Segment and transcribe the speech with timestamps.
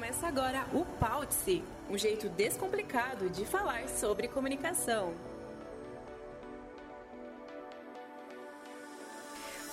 [0.00, 5.12] Começa agora o Paute-se, um jeito descomplicado de falar sobre comunicação.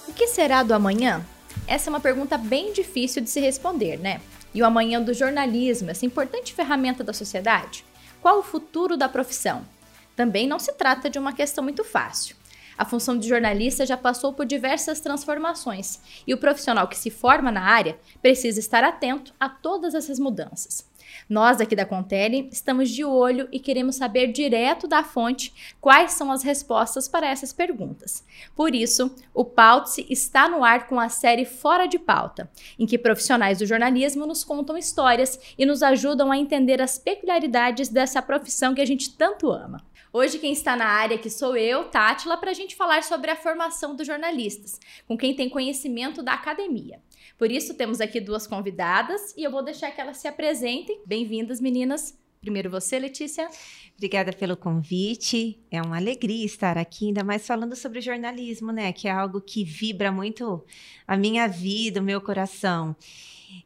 [0.05, 1.25] O que será do amanhã?
[1.65, 4.19] Essa é uma pergunta bem difícil de se responder, né?
[4.53, 7.85] E o amanhã do jornalismo, essa importante ferramenta da sociedade?
[8.21, 9.65] Qual o futuro da profissão?
[10.13, 12.35] Também não se trata de uma questão muito fácil.
[12.77, 17.51] A função de jornalista já passou por diversas transformações e o profissional que se forma
[17.51, 20.87] na área precisa estar atento a todas essas mudanças.
[21.29, 26.31] Nós aqui da Contele estamos de olho e queremos saber direto da fonte quais são
[26.31, 28.23] as respostas para essas perguntas.
[28.55, 32.97] Por isso, o Paute está no ar com a série Fora de Pauta, em que
[32.97, 38.73] profissionais do jornalismo nos contam histórias e nos ajudam a entender as peculiaridades dessa profissão
[38.73, 39.83] que a gente tanto ama.
[40.11, 43.35] Hoje quem está na área que sou eu, Tátila, para a gente falar sobre a
[43.35, 47.01] formação dos jornalistas, com quem tem conhecimento da academia.
[47.37, 51.01] Por isso temos aqui duas convidadas e eu vou deixar que elas se apresentem.
[51.05, 52.17] Bem-vindas, meninas.
[52.39, 53.49] Primeiro você, Letícia.
[53.97, 55.59] Obrigada pelo convite.
[55.69, 58.93] É uma alegria estar aqui, ainda mais falando sobre jornalismo, né?
[58.93, 60.63] Que é algo que vibra muito
[61.05, 62.95] a minha vida, o meu coração.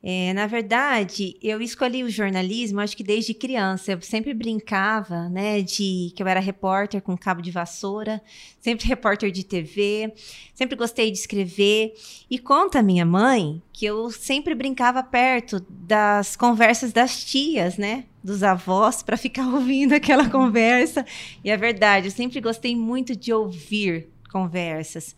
[0.04, 3.92] É, na verdade, eu escolhi o jornalismo, acho que desde criança.
[3.92, 8.22] Eu sempre brincava, né, de que eu era repórter com cabo de vassoura,
[8.60, 10.12] sempre repórter de TV,
[10.56, 11.94] sempre gostei de escrever.
[12.30, 18.06] E conta a minha mãe que eu sempre brincava perto das conversas das tias, né,
[18.24, 21.06] dos avós, para ficar ouvindo aquela conversa.
[21.44, 25.16] E é verdade, eu sempre gostei muito de ouvir conversas.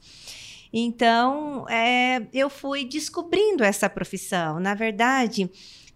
[0.76, 4.60] Então, é, eu fui descobrindo essa profissão.
[4.60, 5.48] Na verdade,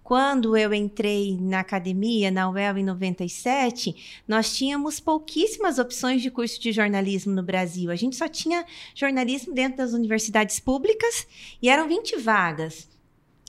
[0.04, 6.62] quando eu entrei na academia, na UEL, em 97, nós tínhamos pouquíssimas opções de curso
[6.62, 7.90] de jornalismo no Brasil.
[7.90, 11.26] A gente só tinha jornalismo dentro das universidades públicas
[11.60, 12.88] e eram 20 vagas.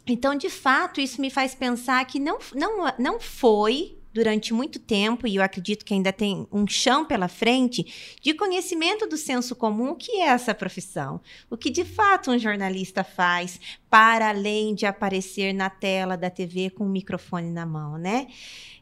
[0.06, 5.28] Então, de fato, isso me faz pensar que não, não, não foi durante muito tempo,
[5.28, 9.94] e eu acredito que ainda tem um chão pela frente, de conhecimento do senso comum,
[9.94, 11.20] que é essa profissão.
[11.48, 16.68] O que de fato um jornalista faz para além de aparecer na tela da TV
[16.68, 18.26] com o microfone na mão, né?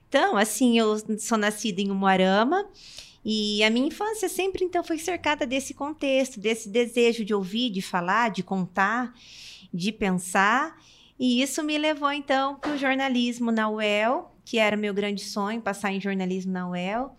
[0.08, 2.66] Então, assim, eu sou nascida em Umuarama.
[3.22, 7.82] E a minha infância sempre, então, foi cercada desse contexto, desse desejo de ouvir, de
[7.82, 9.12] falar, de contar,
[9.74, 10.80] de pensar.
[11.18, 15.60] E isso me levou, então, para o jornalismo na UEL, que era meu grande sonho,
[15.60, 17.16] passar em jornalismo na UEL.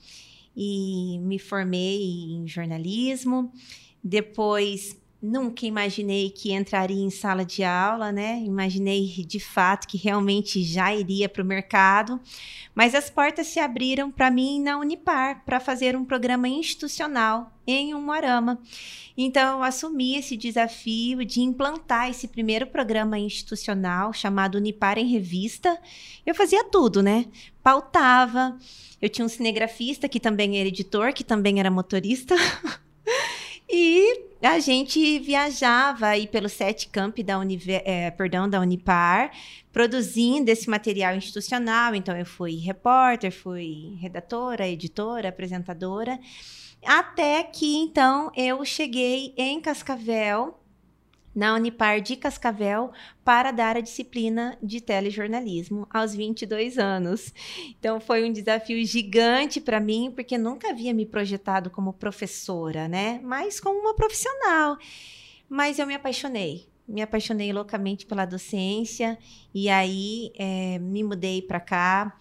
[0.55, 2.01] E me formei
[2.31, 3.51] em jornalismo.
[4.01, 8.41] Depois, nunca imaginei que entraria em sala de aula, né?
[8.43, 12.19] Imaginei de fato que realmente já iria para o mercado.
[12.73, 17.93] Mas as portas se abriram para mim na Unipar para fazer um programa institucional em
[17.93, 18.59] Umuarama.
[19.17, 25.77] Então, eu assumi esse desafio de implantar esse primeiro programa institucional chamado Unipar em Revista.
[26.25, 27.25] Eu fazia tudo, né?
[27.61, 28.57] Pautava.
[29.01, 32.35] Eu tinha um cinegrafista que também era editor, que também era motorista.
[33.69, 39.31] e a gente viajava aí pelo sete camp da, Univer, é, perdão, da Unipar,
[39.73, 41.94] produzindo esse material institucional.
[41.94, 46.19] Então, eu fui repórter, fui redatora, editora, apresentadora.
[46.85, 50.57] Até que então eu cheguei em Cascavel,
[51.37, 52.91] na Unipar de Cascavel,
[53.23, 57.31] para dar a disciplina de telejornalismo aos 22 anos.
[57.77, 63.21] Então foi um desafio gigante para mim, porque nunca havia me projetado como professora, né?
[63.23, 64.79] Mas como uma profissional.
[65.47, 69.19] Mas eu me apaixonei me apaixonei loucamente pela docência
[69.53, 72.17] e aí é, me mudei para cá,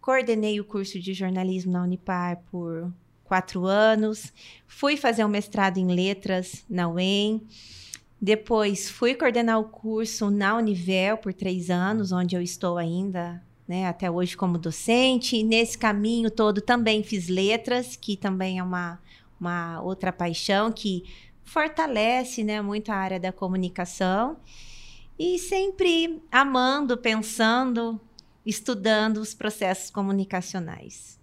[0.00, 2.94] coordenei o curso de jornalismo na Unipar por
[3.24, 4.32] quatro anos.
[4.68, 7.44] Fui fazer um mestrado em letras na UEM.
[8.24, 13.86] Depois fui coordenar o curso na Univel por três anos, onde eu estou ainda, né,
[13.86, 15.42] até hoje como docente.
[15.42, 18.98] Nesse caminho todo também fiz letras, que também é uma,
[19.38, 21.04] uma outra paixão que
[21.44, 24.38] fortalece né, muito a área da comunicação.
[25.18, 28.00] E sempre amando, pensando,
[28.46, 31.20] estudando os processos comunicacionais.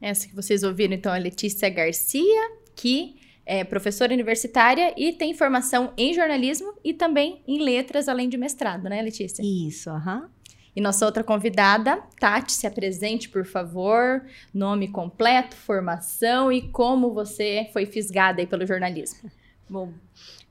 [0.00, 5.92] Essa que vocês ouviram, então, é Letícia Garcia, que é professora universitária e tem formação
[5.96, 9.42] em jornalismo e também em letras, além de mestrado, né, Letícia?
[9.42, 10.22] Isso, aham.
[10.22, 10.28] Uhum.
[10.74, 14.24] E nossa outra convidada, Tati, se apresente, por favor.
[14.54, 19.30] Nome completo, formação e como você foi fisgada aí pelo jornalismo.
[19.68, 19.92] Bom,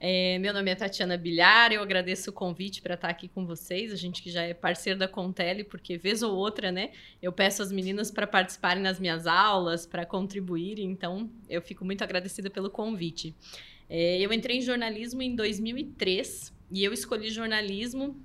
[0.04, 3.94] é, meu nome é Tatiana Bilhar, eu agradeço o convite para estar aqui com vocês,
[3.94, 6.90] a gente que já é parceiro da Contele, porque vez ou outra, né,
[7.22, 12.04] eu peço às meninas para participarem nas minhas aulas, para contribuírem, então eu fico muito
[12.04, 13.36] agradecida pelo convite.
[13.88, 18.20] É, eu entrei em jornalismo em 2003 e eu escolhi jornalismo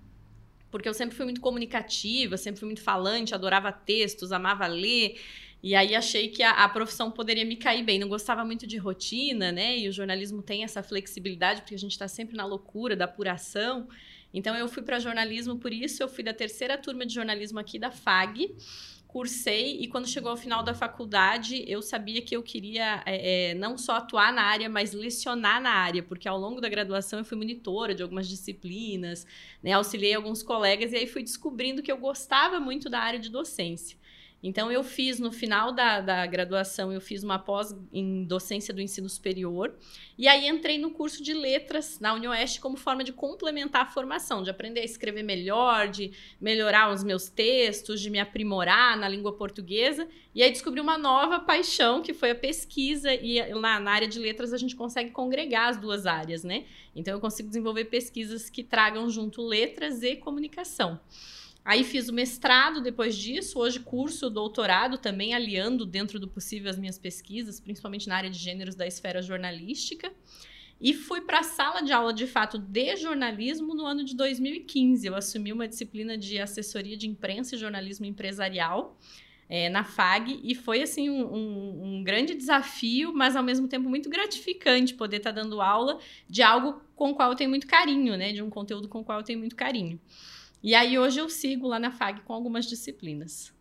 [0.71, 5.17] porque eu sempre fui muito comunicativa, sempre fui muito falante, adorava textos, amava ler.
[5.67, 7.99] E aí achei que a, a, profissão poderia me cair bem.
[7.99, 9.77] Não gostava muito de rotina, né?
[9.77, 13.89] E o jornalismo tem essa flexibilidade, porque a gente está sempre na loucura da apuração.
[14.33, 16.01] Então eu fui para jornalismo por isso.
[16.01, 18.55] Eu fui da terceira turma de jornalismo aqui da FAG
[19.09, 23.55] cursei e quando chegou ao final da faculdade eu sabia que eu queria é, é,
[23.55, 27.25] não só atuar na área, mas lecionar na área, porque ao longo da graduação eu
[27.25, 29.27] fui monitora de algumas disciplinas,
[29.63, 33.31] né, auxiliei alguns colegas e aí fui descobrindo que eu gostava muito da área de
[33.31, 33.97] docência.
[34.47, 38.81] Então, eu fiz, no final da, da graduação, eu fiz uma pós em docência do
[38.81, 39.75] ensino superior.
[40.17, 44.45] E aí, entrei no curso de letras na UniOeste como forma de complementar a formação,
[44.45, 49.33] de aprender a escrever melhor, de melhorar os meus textos, de me aprimorar na língua
[49.33, 50.07] portuguesa.
[50.33, 53.13] E aí, descobri uma nova paixão, que foi a pesquisa.
[53.13, 56.67] E lá na área de letras, a gente consegue congregar as duas áreas, né?
[56.95, 61.01] Então, eu consigo desenvolver pesquisas que tragam junto letras e comunicação.
[61.67, 66.79] Aí fiz o mestrado depois disso, hoje curso doutorado também aliando dentro do possível as
[66.79, 70.13] minhas pesquisas, principalmente na área de gêneros da esfera jornalística.
[70.81, 75.09] E fui para a sala de aula de fato de jornalismo no ano de 2015.
[75.09, 78.97] Eu assumi uma disciplina de assessoria de imprensa e jornalismo empresarial
[79.49, 83.89] é, na FAG e foi assim um, um, um, grande desafio, mas ao mesmo tempo
[83.89, 85.99] muito gratificante poder estar tá dando aula
[86.29, 88.33] de algo com o qual eu tenho muito carinho, né?
[88.33, 89.99] De um conteúdo com o qual eu tenho muito carinho.
[90.67, 93.55] E aí hoje eu sigo lá na FAG com algumas disciplinas.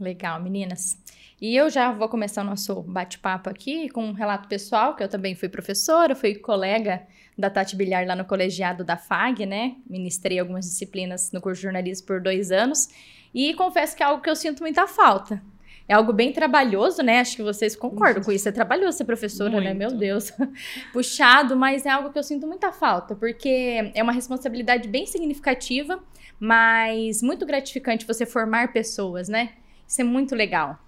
[0.00, 0.96] Legal, meninas.
[1.38, 5.08] E eu já vou começar o nosso bate-papo aqui com um relato pessoal, que eu
[5.08, 7.06] também fui professora, fui colega
[7.36, 9.76] da Tati Bilhar lá no colegiado da FAG, né?
[9.86, 12.88] Ministrei algumas disciplinas no curso de jornalismo por dois anos.
[13.34, 15.42] E confesso que é algo que eu sinto muita falta.
[15.86, 17.20] É algo bem trabalhoso, né?
[17.20, 18.48] Acho que vocês concordam com isso.
[18.48, 19.64] É trabalhoso ser professora, Muito.
[19.64, 19.74] né?
[19.74, 20.32] Meu Deus.
[20.90, 26.02] Puxado, mas é algo que eu sinto muita falta, porque é uma responsabilidade bem significativa
[26.40, 29.52] mas muito gratificante você formar pessoas, né?
[29.86, 30.78] Isso é muito legal.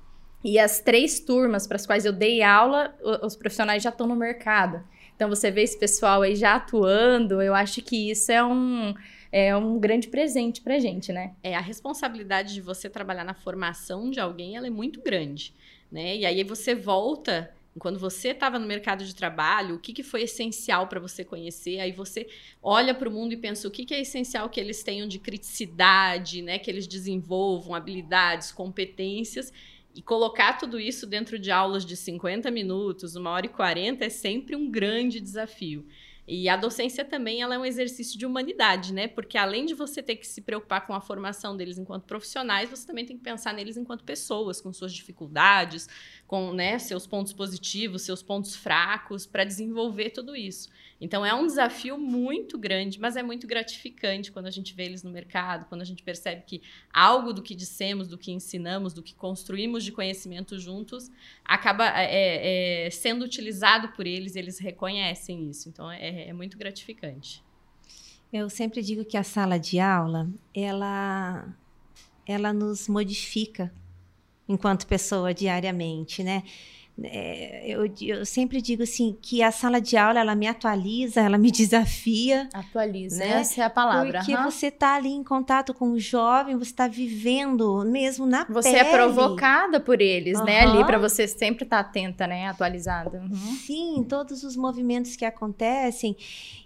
[0.43, 4.17] E as três turmas para as quais eu dei aula, os profissionais já estão no
[4.17, 4.83] mercado.
[5.15, 8.95] Então você vê esse pessoal aí já atuando, eu acho que isso é um,
[9.31, 11.33] é um grande presente para gente, né?
[11.43, 15.55] É, a responsabilidade de você trabalhar na formação de alguém, ela é muito grande,
[15.93, 16.17] né?
[16.17, 20.23] E aí você volta quando você estava no mercado de trabalho, o que, que foi
[20.23, 21.81] essencial para você conhecer?
[21.81, 22.27] Aí você
[22.63, 25.19] olha para o mundo e pensa o que, que é essencial que eles tenham de
[25.19, 26.59] criticidade, né?
[26.59, 29.53] Que eles desenvolvam habilidades, competências.
[29.95, 34.09] E colocar tudo isso dentro de aulas de 50 minutos, uma hora e 40, é
[34.09, 35.87] sempre um grande desafio.
[36.27, 39.09] E a docência também ela é um exercício de humanidade, né?
[39.09, 42.87] Porque além de você ter que se preocupar com a formação deles enquanto profissionais, você
[42.87, 45.89] também tem que pensar neles enquanto pessoas, com suas dificuldades,
[46.33, 50.71] com né, seus pontos positivos, seus pontos fracos, para desenvolver tudo isso.
[50.99, 55.03] Então é um desafio muito grande, mas é muito gratificante quando a gente vê eles
[55.03, 59.03] no mercado, quando a gente percebe que algo do que dissemos, do que ensinamos, do
[59.03, 61.11] que construímos de conhecimento juntos,
[61.45, 65.69] acaba é, é, sendo utilizado por eles, eles reconhecem isso.
[65.69, 67.45] Então é, é muito gratificante.
[68.33, 71.55] Eu sempre digo que a sala de aula, ela,
[72.27, 73.71] ela nos modifica
[74.49, 76.43] enquanto pessoa diariamente, né?
[77.03, 81.39] É, eu, eu, sempre digo assim que a sala de aula ela me atualiza, ela
[81.39, 82.49] me desafia.
[82.53, 83.41] Atualiza, né?
[83.41, 84.19] essa é a palavra.
[84.19, 84.45] Porque uhum.
[84.45, 88.73] você está ali em contato com o jovem, você está vivendo mesmo na você é
[88.73, 88.85] pele.
[88.85, 90.45] Você é provocada por eles, uhum.
[90.45, 90.61] né?
[90.61, 92.47] Ali para você sempre estar tá atenta, né?
[92.49, 93.21] Atualizada.
[93.21, 93.37] Uhum.
[93.37, 96.15] Sim, todos os movimentos que acontecem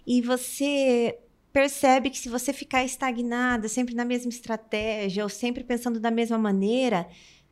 [0.05, 1.17] e você
[1.53, 6.37] percebe que se você ficar estagnada, sempre na mesma estratégia ou sempre pensando da mesma
[6.37, 7.07] maneira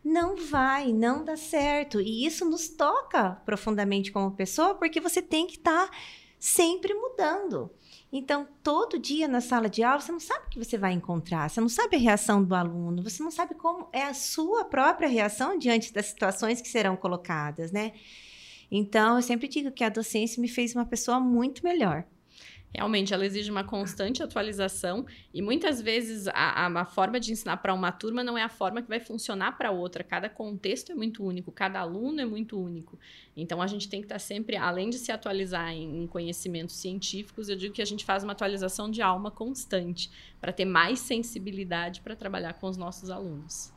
[0.05, 1.99] não vai, não dá certo.
[1.99, 5.97] E isso nos toca profundamente como pessoa, porque você tem que estar tá
[6.39, 7.71] sempre mudando.
[8.13, 11.49] Então, todo dia na sala de aula, você não sabe o que você vai encontrar,
[11.49, 15.09] você não sabe a reação do aluno, você não sabe como é a sua própria
[15.09, 17.93] reação diante das situações que serão colocadas, né?
[18.69, 22.05] Então, eu sempre digo que a docência me fez uma pessoa muito melhor.
[22.75, 27.73] Realmente, ela exige uma constante atualização e muitas vezes a, a forma de ensinar para
[27.73, 30.03] uma turma não é a forma que vai funcionar para outra.
[30.03, 32.99] Cada contexto é muito único, cada aluno é muito único.
[33.35, 36.75] Então, a gente tem que estar tá sempre, além de se atualizar em, em conhecimentos
[36.75, 40.99] científicos, eu digo que a gente faz uma atualização de alma constante para ter mais
[40.99, 43.73] sensibilidade para trabalhar com os nossos alunos.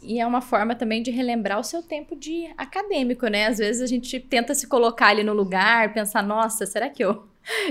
[0.00, 3.46] E é uma forma também de relembrar o seu tempo de acadêmico, né?
[3.46, 7.26] Às vezes a gente tenta se colocar ali no lugar, pensar, nossa, será que eu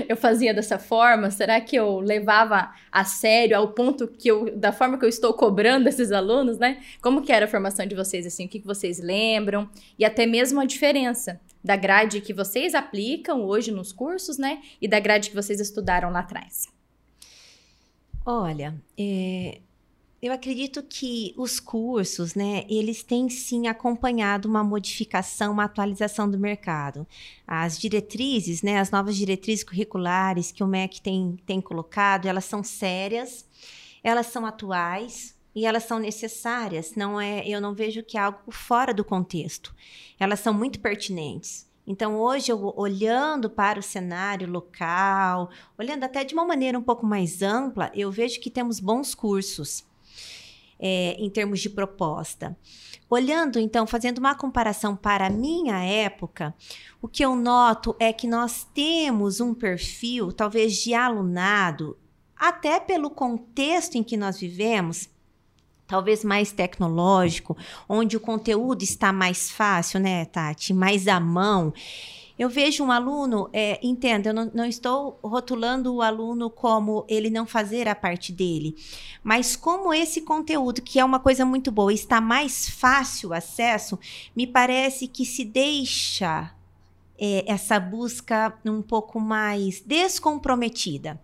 [0.08, 1.30] eu fazia dessa forma?
[1.30, 5.32] Será que eu levava a sério ao ponto que eu, da forma que eu estou
[5.34, 6.82] cobrando esses alunos, né?
[7.00, 9.68] Como que era a formação de vocês, assim, o que, que vocês lembram?
[9.98, 14.60] E até mesmo a diferença da grade que vocês aplicam hoje nos cursos, né?
[14.80, 16.66] E da grade que vocês estudaram lá atrás.
[18.24, 19.60] Olha, é,
[20.20, 26.38] eu acredito que os cursos, né, eles têm sim acompanhado uma modificação, uma atualização do
[26.38, 27.06] mercado.
[27.46, 32.64] As diretrizes, né, as novas diretrizes curriculares que o MEC tem, tem colocado, elas são
[32.64, 33.46] sérias,
[34.02, 38.38] elas são atuais, e elas são necessárias, não é, eu não vejo que é algo
[38.50, 39.74] fora do contexto.
[40.18, 41.66] Elas são muito pertinentes.
[41.84, 47.04] Então, hoje, eu, olhando para o cenário local, olhando até de uma maneira um pouco
[47.06, 49.87] mais ampla, eu vejo que temos bons cursos
[50.78, 52.56] é, em termos de proposta.
[53.10, 56.54] Olhando, então, fazendo uma comparação para a minha época,
[57.00, 61.96] o que eu noto é que nós temos um perfil, talvez de alunado,
[62.36, 65.08] até pelo contexto em que nós vivemos,
[65.86, 67.56] talvez mais tecnológico,
[67.88, 70.74] onde o conteúdo está mais fácil, né, Tati?
[70.74, 71.72] Mais à mão.
[72.38, 77.30] Eu vejo um aluno, é, entenda, eu não, não, estou rotulando o aluno como ele
[77.30, 78.76] não fazer a parte dele,
[79.24, 83.98] mas como esse conteúdo, que é uma coisa muito boa, está mais fácil acesso,
[84.36, 86.54] me parece que se deixa
[87.18, 91.20] é, essa busca um pouco mais descomprometida.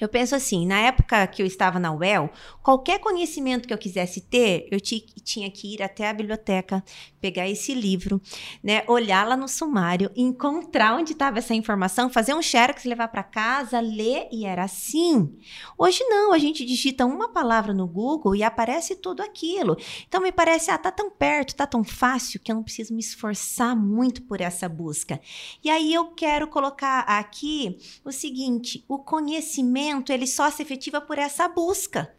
[0.00, 2.30] Eu penso assim, na época que eu estava na UEL,
[2.62, 6.82] qualquer conhecimento que eu quisesse ter, eu tinha que ir até a biblioteca,
[7.20, 8.20] pegar esse livro,
[8.64, 13.22] né, olhar lá no sumário, encontrar onde estava essa informação, fazer um xerox, levar para
[13.22, 15.36] casa, ler e era assim.
[15.76, 19.76] Hoje não, a gente digita uma palavra no Google e aparece tudo aquilo.
[20.08, 23.00] Então me parece, ah, tá tão perto, tá tão fácil que eu não preciso me
[23.00, 25.20] esforçar muito por essa busca.
[25.62, 31.18] E aí eu quero colocar aqui o seguinte, o conhecimento ele só se efetiva por
[31.18, 32.14] essa busca.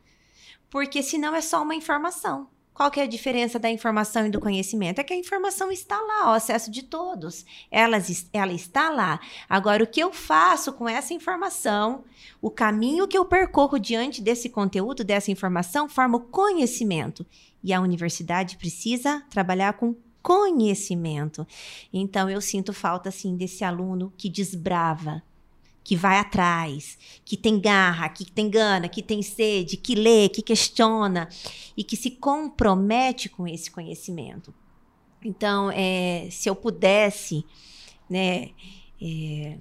[0.69, 2.47] Porque senão é só uma informação.
[2.73, 4.99] Qual que é a diferença da informação e do conhecimento?
[4.99, 7.45] É que a informação está lá, ao acesso de todos.
[7.69, 7.97] Ela,
[8.31, 9.19] ela está lá.
[9.47, 12.03] Agora, o que eu faço com essa informação,
[12.41, 17.25] o caminho que eu percorro diante desse conteúdo, dessa informação, forma o conhecimento.
[17.63, 21.45] E a universidade precisa trabalhar com conhecimento.
[21.91, 25.21] Então, eu sinto falta, assim, desse aluno que desbrava,
[25.83, 30.41] que vai atrás, que tem garra, que tem gana, que tem sede, que lê, que
[30.41, 31.27] questiona
[31.75, 34.53] e que se compromete com esse conhecimento.
[35.23, 37.45] Então, é, se eu pudesse,
[38.09, 38.49] né,
[39.01, 39.57] é,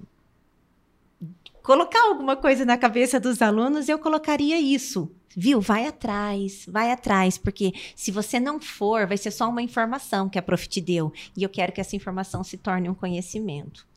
[1.63, 5.11] colocar alguma coisa na cabeça dos alunos, eu colocaria isso.
[5.35, 5.61] Viu?
[5.61, 10.37] Vai atrás, vai atrás, porque se você não for, vai ser só uma informação que
[10.37, 11.13] a prof te deu.
[11.37, 13.87] E eu quero que essa informação se torne um conhecimento.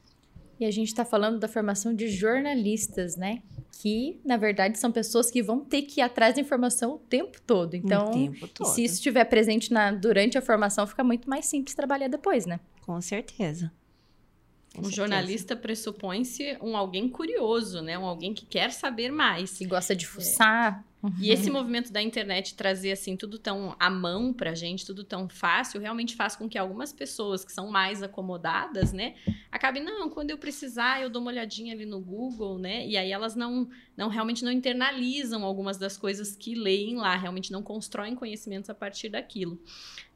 [0.58, 3.42] E a gente está falando da formação de jornalistas, né?
[3.72, 7.40] Que, na verdade, são pessoas que vão ter que ir atrás da informação o tempo
[7.42, 7.74] todo.
[7.74, 8.68] Então, tempo todo.
[8.68, 12.60] se isso estiver presente na, durante a formação, fica muito mais simples trabalhar depois, né?
[12.82, 13.72] Com certeza.
[14.74, 14.96] Com um certeza.
[14.96, 17.98] jornalista pressupõe-se um alguém curioso, né?
[17.98, 19.58] Um alguém que quer saber mais.
[19.58, 20.84] Que gosta de fuçar.
[21.04, 21.12] Uhum.
[21.20, 25.28] E esse movimento da internet trazer assim tudo tão à mão pra gente, tudo tão
[25.28, 29.14] fácil, realmente faz com que algumas pessoas que são mais acomodadas, né,
[29.52, 32.86] acabem não, quando eu precisar, eu dou uma olhadinha ali no Google, né?
[32.86, 37.52] E aí elas não não realmente não internalizam algumas das coisas que leem lá, realmente
[37.52, 39.60] não constroem conhecimentos a partir daquilo.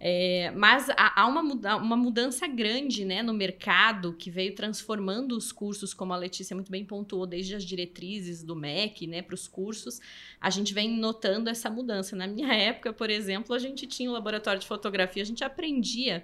[0.01, 1.41] É, mas há, uma,
[1.77, 6.71] uma mudança grande né, no mercado que veio transformando os cursos, como a Letícia muito
[6.71, 10.01] bem pontuou, desde as diretrizes do MEC né, para os cursos.
[10.41, 12.15] A gente vem notando essa mudança.
[12.15, 15.43] Na minha época, por exemplo, a gente tinha o um laboratório de fotografia, a gente
[15.43, 16.23] aprendia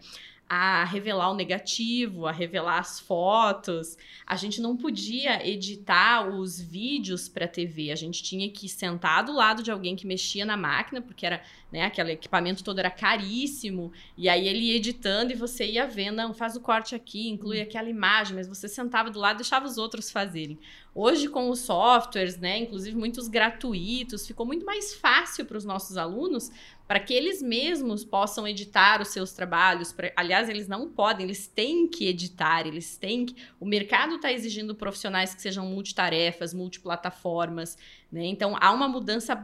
[0.49, 3.97] a revelar o negativo, a revelar as fotos.
[4.27, 7.91] A gente não podia editar os vídeos para TV.
[7.91, 11.43] A gente tinha que sentar do lado de alguém que mexia na máquina, porque era,
[11.73, 13.93] né, aquele equipamento todo era caríssimo.
[14.17, 17.61] E aí ele ia editando e você ia vendo, não, faz o corte aqui, inclui
[17.61, 20.59] aquela imagem, mas você sentava do lado e deixava os outros fazerem.
[20.95, 25.97] Hoje, com os softwares, né, inclusive muitos gratuitos, ficou muito mais fácil para os nossos
[25.97, 26.53] alunos
[26.87, 29.93] para que eles mesmos possam editar os seus trabalhos.
[29.93, 33.35] Pra, aliás, eles não podem, eles têm que editar, eles têm que.
[33.59, 37.77] O mercado está exigindo profissionais que sejam multitarefas, multiplataformas.
[38.13, 38.27] Né?
[38.27, 39.35] Então, há uma mudança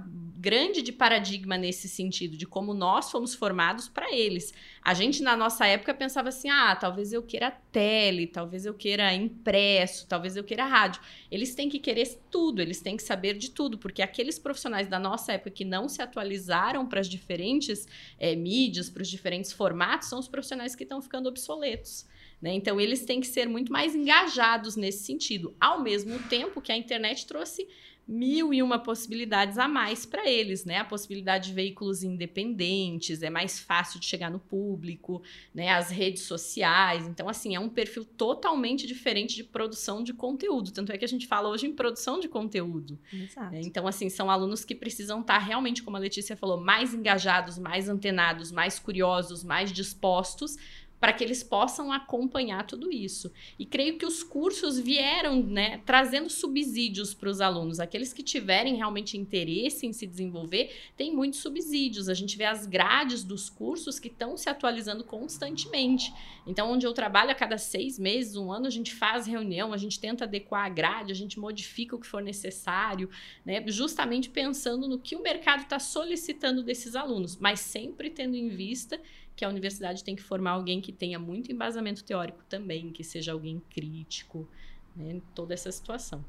[0.41, 4.55] grande de paradigma nesse sentido, de como nós fomos formados para eles.
[4.83, 9.13] A gente, na nossa época, pensava assim: ah, talvez eu queira tele, talvez eu queira
[9.13, 11.03] impresso, talvez eu queira rádio.
[11.31, 14.99] Eles têm que querer tudo, eles têm que saber de tudo, porque aqueles profissionais da
[14.99, 17.87] nossa época que não se atualizaram para as diferentes
[18.19, 22.07] é, mídias, para os diferentes formatos, são os profissionais que estão ficando obsoletos.
[22.41, 22.55] Né?
[22.55, 26.77] Então, eles têm que ser muito mais engajados nesse sentido, ao mesmo tempo que a
[26.77, 27.69] internet trouxe
[28.11, 30.79] mil e uma possibilidades a mais para eles, né?
[30.79, 35.23] A possibilidade de veículos independentes, é mais fácil de chegar no público,
[35.55, 35.71] né?
[35.71, 37.07] As redes sociais.
[37.07, 40.73] Então, assim, é um perfil totalmente diferente de produção de conteúdo.
[40.73, 42.99] Tanto é que a gente fala hoje em produção de conteúdo.
[43.13, 43.53] Exato.
[43.53, 43.61] Né?
[43.63, 47.89] Então, assim, são alunos que precisam estar realmente, como a Letícia falou, mais engajados, mais
[47.89, 50.57] antenados, mais curiosos, mais dispostos
[51.01, 53.33] para que eles possam acompanhar tudo isso.
[53.59, 57.81] E creio que os cursos vieram, né, trazendo subsídios para os alunos.
[57.81, 62.09] Aqueles que tiverem realmente interesse em se desenvolver, tem muitos subsídios.
[62.11, 66.13] A gente vê as grades dos cursos que estão se atualizando constantemente.
[66.47, 69.79] Então, onde eu trabalho a cada seis meses, um ano, a gente faz reunião, a
[69.79, 73.09] gente tenta adequar a grade, a gente modifica o que for necessário,
[73.45, 78.49] né, justamente pensando no que o mercado está solicitando desses alunos, mas sempre tendo em
[78.49, 79.01] vista
[79.41, 83.33] que a universidade tem que formar alguém que tenha muito embasamento teórico também, que seja
[83.33, 84.47] alguém crítico,
[84.95, 86.23] né, toda essa situação.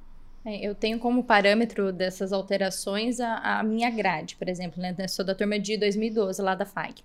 [0.46, 4.96] É, eu tenho como parâmetro dessas alterações a, a minha grade, por exemplo, né?
[4.98, 7.04] Eu sou da turma de 2012 lá da FAG.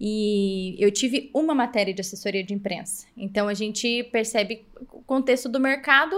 [0.00, 3.06] E eu tive uma matéria de assessoria de imprensa.
[3.16, 6.16] Então a gente percebe o contexto do mercado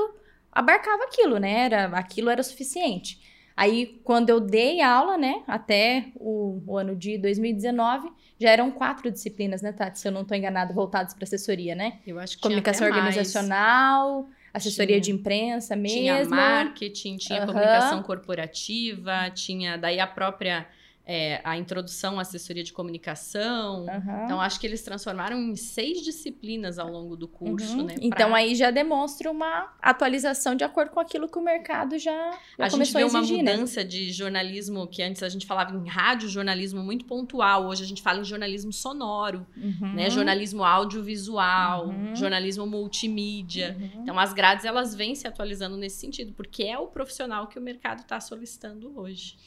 [0.51, 1.67] abarcava aquilo, né?
[1.67, 3.21] Era, aquilo era suficiente.
[3.59, 9.11] Aí, quando eu dei aula, né, até o, o ano de 2019, já eram quatro
[9.11, 9.99] disciplinas, né, Tati?
[9.99, 11.99] Se eu não estou enganado, voltadas para assessoria, né?
[12.07, 15.99] Eu acho que Comunicação organizacional, assessoria tinha, de imprensa mesmo.
[15.99, 17.47] Tinha marketing, tinha uhum.
[17.49, 20.65] comunicação corporativa, tinha daí a própria
[21.11, 23.87] é, a introdução à assessoria de comunicação.
[23.87, 24.25] Uhum.
[24.25, 27.87] Então, acho que eles transformaram em seis disciplinas ao longo do curso, uhum.
[27.87, 27.95] né?
[27.95, 28.05] Pra...
[28.05, 32.13] Então, aí já demonstra uma atualização de acordo com aquilo que o mercado já,
[32.59, 33.27] já a gente vê uma né?
[33.27, 33.87] mudança né?
[33.87, 37.69] de jornalismo, que antes a gente falava em rádio, jornalismo muito pontual.
[37.69, 39.95] Hoje a gente fala em jornalismo sonoro, uhum.
[39.95, 40.11] né?
[40.11, 42.15] Jornalismo audiovisual, uhum.
[42.15, 43.75] jornalismo multimídia.
[43.81, 44.03] Uhum.
[44.03, 47.63] Então, as grades, elas vêm se atualizando nesse sentido, porque é o profissional que o
[47.63, 49.39] mercado está solicitando hoje.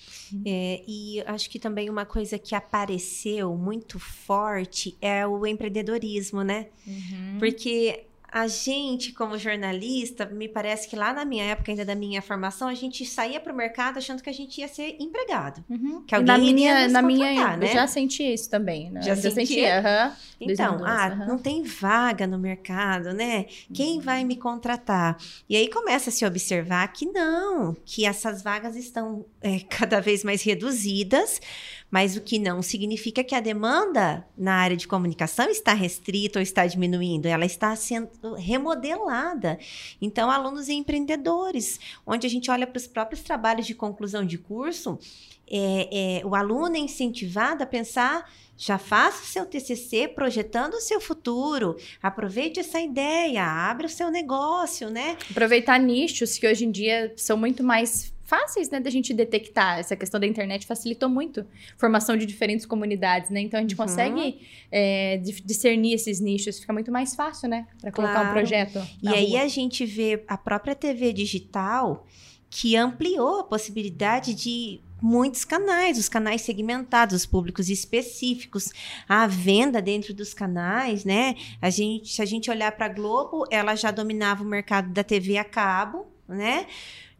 [0.44, 6.68] É, e acho que também uma coisa que apareceu muito forte é o empreendedorismo, né?
[6.88, 7.40] Uhum.
[7.40, 12.22] Porque a gente, como jornalista, me parece que lá na minha época, ainda da minha
[12.22, 15.62] formação, a gente saía para o mercado achando que a gente ia ser empregado.
[15.70, 16.02] Uhum.
[16.04, 17.68] Que alguém na minha, ia na minha, né?
[17.68, 18.90] Eu já senti isso também.
[18.90, 19.02] Né?
[19.02, 19.60] Já, já senti?
[19.60, 20.12] Uhum.
[20.40, 21.28] Então, 2012, ah, uhum.
[21.28, 23.48] não tem vaga no mercado, né?
[23.74, 24.02] Quem uhum.
[24.02, 25.18] vai me contratar?
[25.50, 30.24] E aí começa a se observar que não, que essas vagas estão é, cada vez
[30.24, 31.42] mais reduzidas,
[31.92, 36.44] mas o que não significa que a demanda na área de comunicação está restrita ou
[36.44, 39.60] está diminuindo, ela está sendo remodelada.
[40.02, 44.38] Então, alunos e empreendedores, onde a gente olha para os próprios trabalhos de conclusão de
[44.38, 44.98] curso,
[45.54, 48.26] é, é, o aluno é incentivado a pensar
[48.62, 51.76] já faça o seu TCC projetando o seu futuro.
[52.02, 55.18] Aproveite essa ideia, abra o seu negócio, né?
[55.32, 59.78] Aproveitar nichos que hoje em dia são muito mais fáceis, né, da gente detectar.
[59.78, 61.46] Essa questão da internet facilitou muito
[61.78, 63.42] formação de diferentes comunidades, né?
[63.42, 63.86] Então a gente uhum.
[63.86, 64.40] consegue
[64.72, 68.30] é, discernir esses nichos, fica muito mais fácil, né, para colocar claro.
[68.30, 68.82] um projeto.
[69.04, 72.08] E aí a gente vê a própria TV digital
[72.50, 78.72] que ampliou a possibilidade de muitos canais, os canais segmentados, os públicos específicos,
[79.10, 81.36] a venda dentro dos canais, né?
[81.62, 85.04] A gente, se a gente olhar para a Globo, ela já dominava o mercado da
[85.04, 86.68] TV a cabo, né?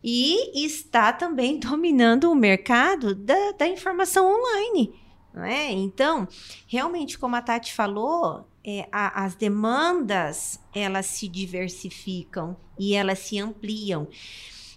[0.04, 4.94] E está também dominando o mercado da, da informação online.
[5.34, 5.72] É?
[5.72, 6.28] Então,
[6.68, 13.40] realmente, como a Tati falou, é, a, as demandas elas se diversificam e elas se
[13.40, 14.08] ampliam.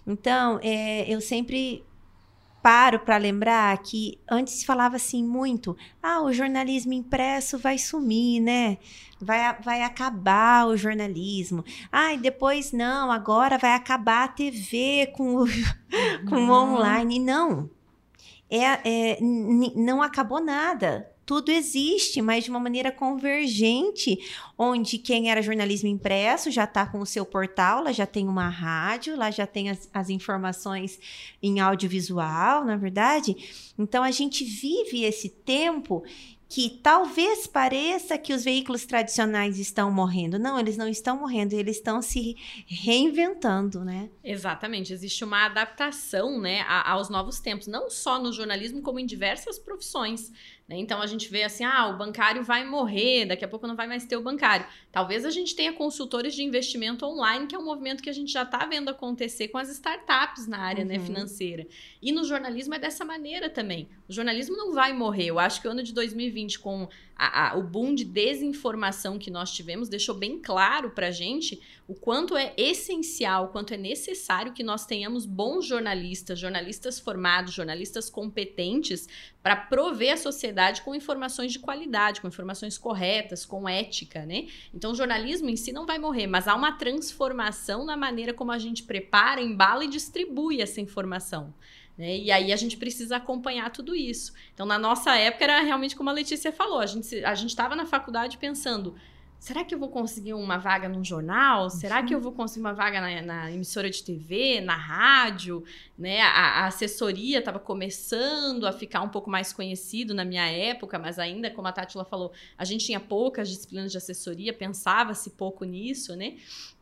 [0.07, 1.83] Então, é, eu sempre
[2.65, 8.41] paro para lembrar que antes se falava assim muito: ah, o jornalismo impresso vai sumir,
[8.41, 8.79] né?
[9.21, 11.63] Vai, vai acabar o jornalismo.
[11.91, 15.45] Ah, e depois não, agora vai acabar a TV com o,
[16.27, 17.19] com o online.
[17.19, 17.69] Não.
[18.49, 24.19] É, é, não acabou nada tudo existe, mas de uma maneira convergente,
[24.57, 28.47] onde quem era jornalismo impresso já está com o seu portal, lá já tem uma
[28.47, 30.99] rádio, lá já tem as, as informações
[31.41, 33.73] em audiovisual, na é verdade.
[33.77, 36.03] Então a gente vive esse tempo
[36.47, 40.37] que talvez pareça que os veículos tradicionais estão morrendo.
[40.37, 42.35] Não, eles não estão morrendo, eles estão se
[42.67, 44.09] reinventando, né?
[44.23, 49.57] Exatamente, existe uma adaptação, né, aos novos tempos, não só no jornalismo, como em diversas
[49.57, 50.31] profissões.
[50.67, 50.77] Né?
[50.77, 53.87] Então a gente vê assim, ah, o bancário vai morrer, daqui a pouco não vai
[53.87, 54.65] mais ter o bancário.
[54.91, 58.31] Talvez a gente tenha consultores de investimento online, que é um movimento que a gente
[58.31, 61.01] já está vendo acontecer com as startups na área né, uhum.
[61.01, 61.67] né, financeira.
[62.01, 63.87] E no jornalismo é dessa maneira também.
[64.09, 65.25] O jornalismo não vai morrer.
[65.25, 69.29] Eu acho que o ano de 2020, com a, a, o boom de desinformação que
[69.29, 73.77] nós tivemos deixou bem claro para a gente o quanto é essencial, o quanto é
[73.77, 79.07] necessário que nós tenhamos bons jornalistas, jornalistas formados, jornalistas competentes
[79.43, 84.47] para prover a sociedade com informações de qualidade, com informações corretas, com ética, né?
[84.73, 88.51] Então o jornalismo em si não vai morrer, mas há uma transformação na maneira como
[88.51, 91.53] a gente prepara, embala e distribui essa informação.
[91.95, 92.17] Né?
[92.17, 94.33] E aí a gente precisa acompanhar tudo isso.
[94.53, 98.37] Então, na nossa época, era realmente como a Letícia falou: a gente estava na faculdade
[98.37, 98.95] pensando.
[99.39, 101.69] Será que eu vou conseguir uma vaga num jornal?
[101.69, 105.63] Será que eu vou conseguir uma vaga na, na emissora de TV, na rádio?
[105.97, 106.21] Né?
[106.21, 111.19] A, a assessoria estava começando a ficar um pouco mais conhecido na minha época, mas
[111.19, 116.15] ainda, como a Tátila falou, a gente tinha poucas disciplinas de assessoria, pensava-se pouco nisso,
[116.15, 116.37] né?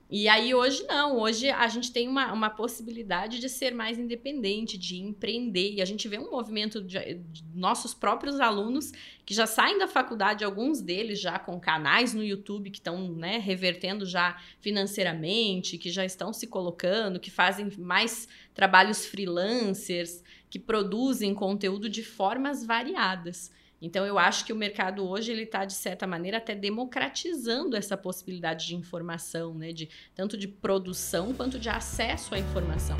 [0.09, 4.77] E aí hoje não, hoje a gente tem uma, uma possibilidade de ser mais independente,
[4.77, 5.73] de empreender.
[5.73, 8.91] E a gente vê um movimento de, de, nossos próprios alunos
[9.25, 13.39] que já saem da faculdade, alguns deles já com canais no YouTube que estão né,
[13.39, 21.33] revertendo já financeiramente, que já estão se colocando, que fazem mais trabalhos freelancers, que produzem
[21.33, 23.51] conteúdo de formas variadas.
[23.83, 27.97] Então eu acho que o mercado hoje ele está de certa maneira até democratizando essa
[27.97, 32.95] possibilidade de informação, né, de tanto de produção quanto de acesso à informação.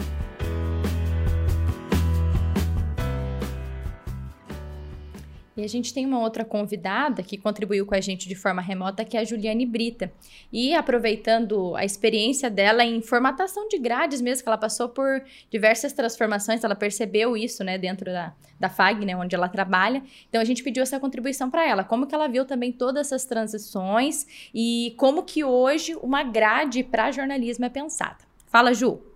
[5.56, 9.06] E a gente tem uma outra convidada que contribuiu com a gente de forma remota,
[9.06, 10.12] que é a Juliane Brita.
[10.52, 15.94] E aproveitando a experiência dela em formatação de grades mesmo, que ela passou por diversas
[15.94, 20.02] transformações, ela percebeu isso, né, dentro da, da FAG, né, onde ela trabalha.
[20.28, 23.26] Então a gente pediu essa contribuição para ela, como que ela viu também todas essas
[23.26, 28.18] transições e como que hoje uma grade para jornalismo é pensada.
[28.48, 29.12] Fala, Ju.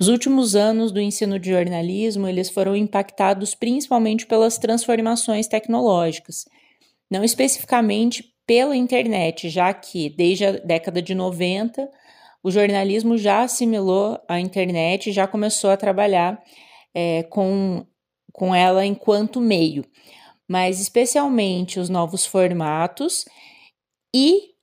[0.00, 6.44] Os últimos anos do ensino de jornalismo, eles foram impactados principalmente pelas transformações tecnológicas,
[7.10, 11.90] não especificamente pela internet, já que desde a década de 90
[12.42, 16.40] o jornalismo já assimilou a internet já começou a trabalhar
[16.94, 17.84] é, com,
[18.32, 19.84] com ela enquanto meio,
[20.46, 23.24] mas especialmente os novos formatos
[24.14, 24.54] e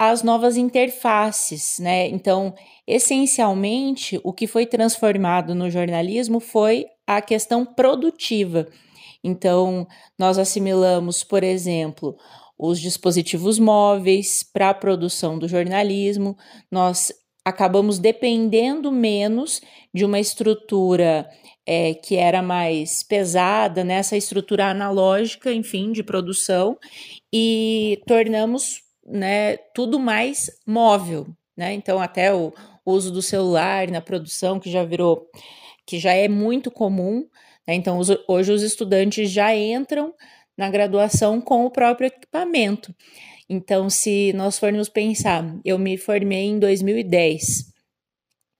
[0.00, 2.08] as novas interfaces, né?
[2.08, 2.54] Então,
[2.86, 8.66] essencialmente, o que foi transformado no jornalismo foi a questão produtiva.
[9.22, 9.86] Então,
[10.18, 12.16] nós assimilamos, por exemplo,
[12.58, 16.34] os dispositivos móveis para a produção do jornalismo,
[16.72, 17.12] nós
[17.44, 19.60] acabamos dependendo menos
[19.92, 21.28] de uma estrutura
[21.66, 24.18] é, que era mais pesada, nessa né?
[24.18, 26.78] estrutura analógica, enfim, de produção,
[27.30, 31.72] e tornamos né, tudo mais móvel, né?
[31.72, 32.52] Então até o
[32.84, 35.28] uso do celular na produção que já virou,
[35.86, 37.26] que já é muito comum.
[37.66, 37.74] Né?
[37.74, 40.14] Então os, hoje os estudantes já entram
[40.56, 42.94] na graduação com o próprio equipamento.
[43.52, 47.72] Então, se nós formos pensar, eu me formei em 2010.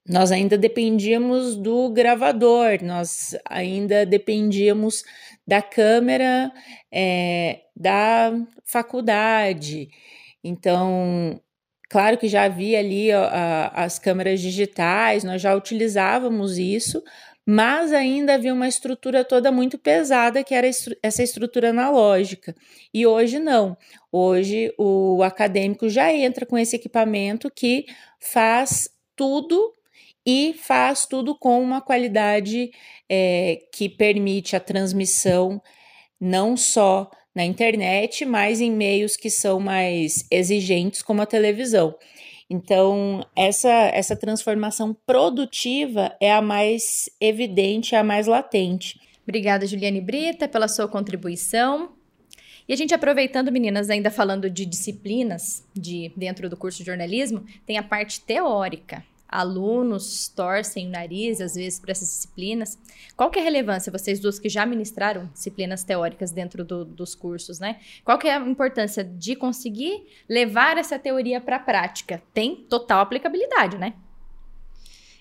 [0.09, 5.05] Nós ainda dependíamos do gravador, nós ainda dependíamos
[5.47, 6.51] da câmera
[6.91, 8.33] é, da
[8.65, 9.91] faculdade.
[10.43, 11.41] Então,
[11.89, 17.03] claro que já havia ali a, as câmeras digitais, nós já utilizávamos isso,
[17.47, 20.71] mas ainda havia uma estrutura toda muito pesada, que era
[21.03, 22.55] essa estrutura analógica.
[22.93, 23.77] E hoje não.
[24.13, 27.87] Hoje o acadêmico já entra com esse equipamento que
[28.21, 29.75] faz tudo
[30.25, 32.71] e faz tudo com uma qualidade
[33.09, 35.61] é, que permite a transmissão
[36.21, 41.95] não só na internet, mas em meios que são mais exigentes, como a televisão.
[42.49, 49.01] Então, essa, essa transformação produtiva é a mais evidente, é a mais latente.
[49.23, 51.93] Obrigada, Juliane Brita, pela sua contribuição.
[52.69, 57.45] E a gente aproveitando, meninas, ainda falando de disciplinas de dentro do curso de jornalismo,
[57.65, 62.79] tem a parte teórica alunos torcem o nariz, às vezes, para essas disciplinas.
[63.17, 67.15] Qual que é a relevância, vocês duas que já ministraram disciplinas teóricas dentro do, dos
[67.15, 67.81] cursos, né?
[68.05, 72.23] Qual que é a importância de conseguir levar essa teoria para a prática?
[72.35, 73.95] Tem total aplicabilidade, né?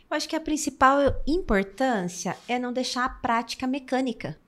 [0.10, 4.40] Eu acho que a principal importância é não deixar a prática mecânica.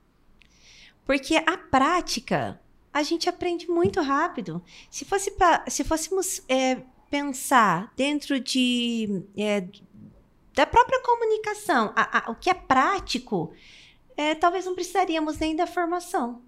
[1.06, 2.60] Porque a prática
[2.94, 4.62] a gente aprende muito rápido.
[4.90, 9.68] Se, fosse pra, se fôssemos é, pensar dentro de é,
[10.54, 13.54] da própria comunicação, a, a, o que é prático,
[14.18, 16.42] é, talvez não precisaríamos nem da formação.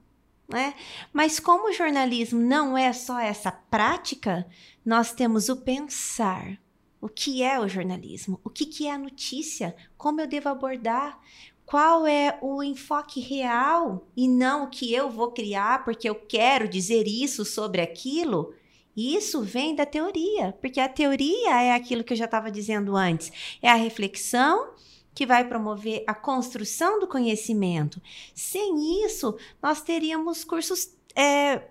[0.47, 0.73] Né?
[1.11, 4.47] Mas como o jornalismo não é só essa prática,
[4.85, 6.57] nós temos o pensar.
[6.99, 8.39] O que é o jornalismo?
[8.45, 9.75] O que, que é a notícia?
[9.97, 11.19] Como eu devo abordar?
[11.65, 16.67] Qual é o enfoque real e não o que eu vou criar porque eu quero
[16.67, 18.53] dizer isso sobre aquilo?
[18.95, 23.57] Isso vem da teoria, porque a teoria é aquilo que eu já estava dizendo antes,
[23.61, 24.73] é a reflexão
[25.15, 28.01] que vai promover a construção do conhecimento.
[28.33, 31.61] Sem isso, nós teríamos cursos é,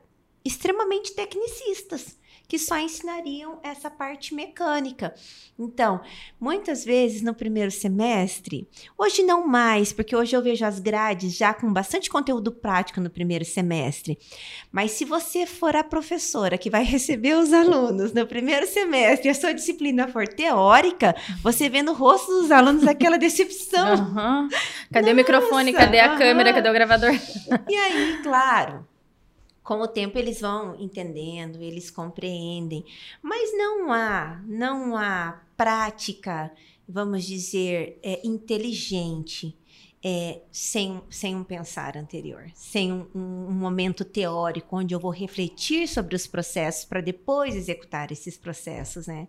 [0.44, 2.16] extremamente tecnicistas
[2.52, 5.14] que só ensinariam essa parte mecânica.
[5.58, 6.02] Então,
[6.38, 11.54] muitas vezes no primeiro semestre, hoje não mais, porque hoje eu vejo as grades já
[11.54, 14.18] com bastante conteúdo prático no primeiro semestre.
[14.70, 19.30] Mas se você for a professora que vai receber os alunos no primeiro semestre e
[19.30, 23.94] a sua disciplina for teórica, você vê no rosto dos alunos aquela decepção.
[23.94, 24.48] Uhum.
[24.92, 25.72] Cadê Nossa, o microfone?
[25.72, 26.18] Cadê a uhum.
[26.18, 26.52] câmera?
[26.52, 27.14] Cadê o gravador?
[27.66, 28.86] E aí, claro,
[29.62, 32.84] com o tempo eles vão entendendo, eles compreendem,
[33.22, 36.52] mas não há, não há prática,
[36.88, 39.56] vamos dizer, é, inteligente
[40.04, 45.86] é, sem, sem um pensar anterior, sem um, um, momento teórico onde eu vou refletir
[45.86, 49.28] sobre os processos para depois executar esses processos, né?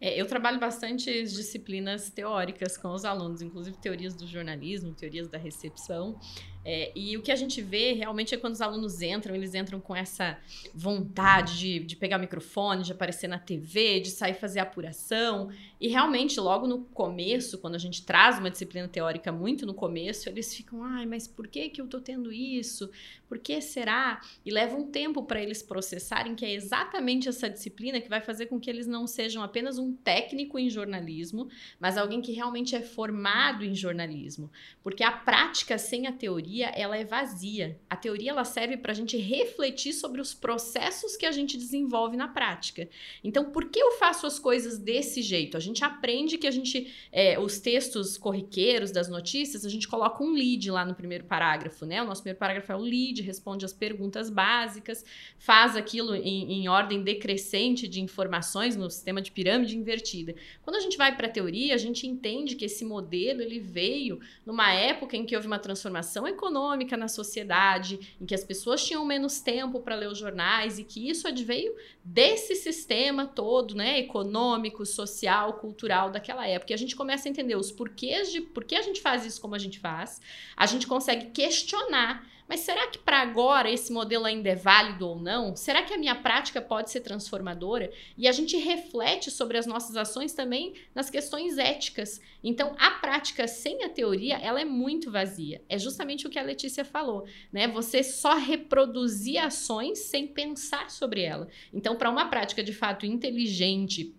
[0.00, 5.38] É, eu trabalho bastante disciplinas teóricas com os alunos, inclusive teorias do jornalismo, teorias da
[5.38, 6.18] recepção.
[6.64, 9.78] É, e o que a gente vê realmente é quando os alunos entram, eles entram
[9.78, 10.38] com essa
[10.74, 15.50] vontade de, de pegar microfone, de aparecer na TV, de sair fazer apuração.
[15.80, 20.28] E realmente, logo no começo, quando a gente traz uma disciplina teórica muito no começo,
[20.28, 22.90] eles ficam, ai, mas por que, que eu tô tendo isso?
[23.28, 24.20] Por que será?
[24.44, 28.46] E leva um tempo para eles processarem que é exatamente essa disciplina que vai fazer
[28.46, 31.48] com que eles não sejam apenas um técnico em jornalismo,
[31.78, 34.50] mas alguém que realmente é formado em jornalismo.
[34.82, 37.80] Porque a prática sem a teoria teoria ela é vazia.
[37.90, 42.16] A teoria ela serve para a gente refletir sobre os processos que a gente desenvolve
[42.16, 42.88] na prática.
[43.22, 45.56] Então, por que eu faço as coisas desse jeito?
[45.56, 50.22] A gente aprende que a gente, é, os textos corriqueiros das notícias, a gente coloca
[50.22, 52.02] um lead lá no primeiro parágrafo, né?
[52.02, 55.04] O nosso primeiro parágrafo é o lead, responde as perguntas básicas,
[55.38, 60.34] faz aquilo em, em ordem decrescente de informações no sistema de pirâmide invertida.
[60.62, 64.20] Quando a gente vai para a teoria, a gente entende que esse modelo ele veio
[64.46, 68.84] numa época em que houve uma transformação econômica econômica na sociedade, em que as pessoas
[68.84, 73.98] tinham menos tempo para ler os jornais e que isso adveio desse sistema todo, né,
[73.98, 76.72] econômico, social, cultural daquela época.
[76.72, 79.40] E a gente começa a entender os porquês de por que a gente faz isso
[79.40, 80.20] como a gente faz.
[80.56, 85.18] A gente consegue questionar mas será que para agora esse modelo ainda é válido ou
[85.18, 85.56] não?
[85.56, 87.90] Será que a minha prática pode ser transformadora?
[88.16, 92.20] E a gente reflete sobre as nossas ações também nas questões éticas.
[92.42, 95.62] Então, a prática sem a teoria, ela é muito vazia.
[95.68, 97.66] É justamente o que a Letícia falou, né?
[97.68, 101.48] Você só reproduzir ações sem pensar sobre ela.
[101.72, 104.14] Então, para uma prática de fato inteligente,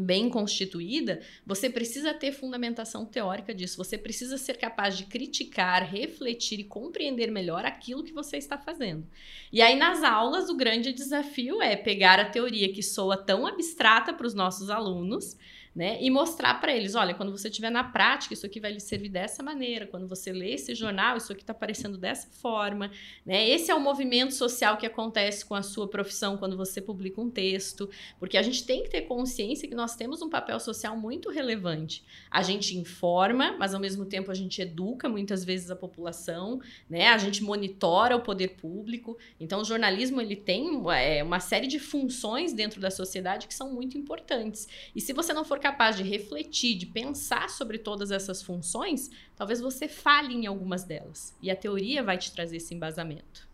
[0.00, 3.76] bem constituída, você precisa ter fundamentação teórica disso.
[3.76, 9.06] Você precisa ser capaz de criticar, refletir e compreender melhor aquilo que você está fazendo.
[9.52, 14.12] E aí, nas aulas, o grande desafio é pegar a teoria que soa tão abstrata
[14.12, 15.36] para os nossos alunos
[15.74, 15.98] né?
[16.00, 19.08] E mostrar para eles, olha, quando você estiver na prática, isso aqui vai lhe servir
[19.08, 19.86] dessa maneira.
[19.86, 22.90] Quando você lê esse jornal, isso aqui está aparecendo dessa forma,
[23.24, 23.48] né?
[23.48, 27.30] Esse é o movimento social que acontece com a sua profissão quando você publica um
[27.30, 31.30] texto, porque a gente tem que ter consciência que nós temos um papel social muito
[31.30, 32.04] relevante.
[32.30, 37.08] A gente informa, mas ao mesmo tempo a gente educa muitas vezes a população, né?
[37.08, 39.16] A gente monitora o poder público.
[39.38, 43.72] Então, o jornalismo ele tem é, uma série de funções dentro da sociedade que são
[43.72, 44.68] muito importantes.
[44.94, 49.60] E se você não for capaz de refletir, de pensar sobre todas essas funções, talvez
[49.60, 51.34] você falhe em algumas delas.
[51.42, 53.48] E a teoria vai te trazer esse embasamento.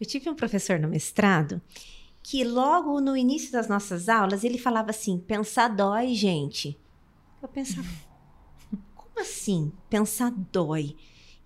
[0.00, 1.60] Eu tive um professor no mestrado
[2.22, 6.78] que logo no início das nossas aulas ele falava assim: pensar dói, gente.
[7.42, 7.88] Eu pensava,
[8.94, 9.72] como assim?
[9.88, 10.94] Pensar dói.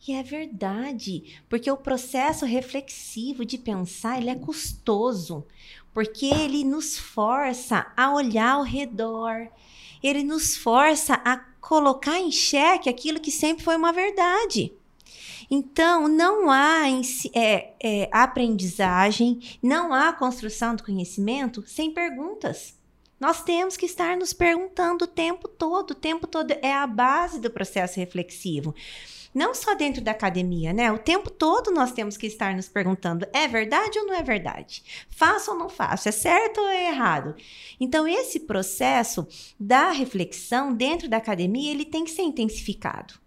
[0.07, 5.47] E é verdade, porque o processo reflexivo de pensar ele é custoso,
[5.95, 9.49] porque ele nos força a olhar ao redor,
[10.03, 14.73] ele nos força a colocar em xeque aquilo que sempre foi uma verdade.
[15.51, 16.85] Então, não há
[17.35, 22.75] é, é, aprendizagem, não há construção do conhecimento sem perguntas.
[23.23, 27.41] Nós temos que estar nos perguntando o tempo todo, o tempo todo é a base
[27.41, 28.75] do processo reflexivo
[29.33, 30.93] não só dentro da academia, né?
[30.93, 35.07] O tempo todo nós temos que estar nos perguntando: é verdade ou não é verdade?
[35.09, 36.09] Faço ou não faço?
[36.09, 37.35] É certo ou é errado?
[37.81, 39.27] Então, esse processo
[39.59, 43.22] da reflexão dentro da academia, ele tem que ser intensificado.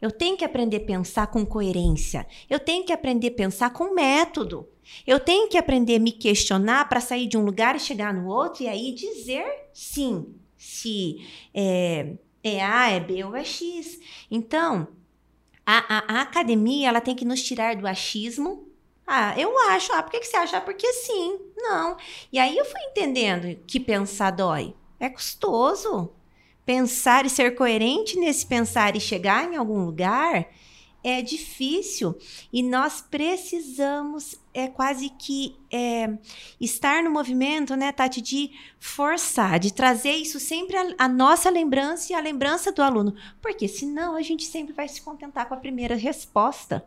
[0.00, 2.26] Eu tenho que aprender a pensar com coerência.
[2.48, 4.68] Eu tenho que aprender a pensar com método.
[5.06, 8.28] Eu tenho que aprender a me questionar para sair de um lugar e chegar no
[8.28, 13.98] outro e aí dizer sim, se é, é A, é B ou é X.
[14.30, 14.88] Então,
[15.66, 18.68] a, a, a, academia ela tem que nos tirar do achismo.
[19.06, 19.92] Ah, eu acho.
[19.92, 20.58] Ah, por que, que você acha?
[20.58, 21.38] Ah, porque sim.
[21.56, 21.96] Não.
[22.32, 24.74] E aí eu fui entendendo que pensar dói.
[25.00, 26.12] É custoso
[26.68, 30.46] pensar e ser coerente nesse pensar e chegar em algum lugar
[31.02, 32.14] é difícil
[32.52, 36.18] e nós precisamos é quase que é,
[36.60, 42.12] estar no movimento, né, Tati, de forçar, de trazer isso sempre a, a, nossa lembrança
[42.12, 45.58] e a lembrança do aluno, porque senão a gente sempre vai se contentar com a
[45.58, 46.84] primeira resposta.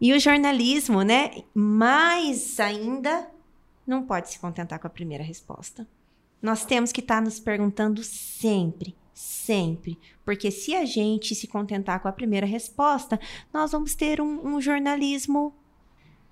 [0.00, 3.28] E o jornalismo, né, mais ainda,
[3.84, 5.88] não pode se contentar com a primeira resposta.
[6.42, 9.98] Nós temos que estar tá nos perguntando sempre, sempre.
[10.24, 13.18] Porque se a gente se contentar com a primeira resposta,
[13.54, 15.54] nós vamos ter um, um jornalismo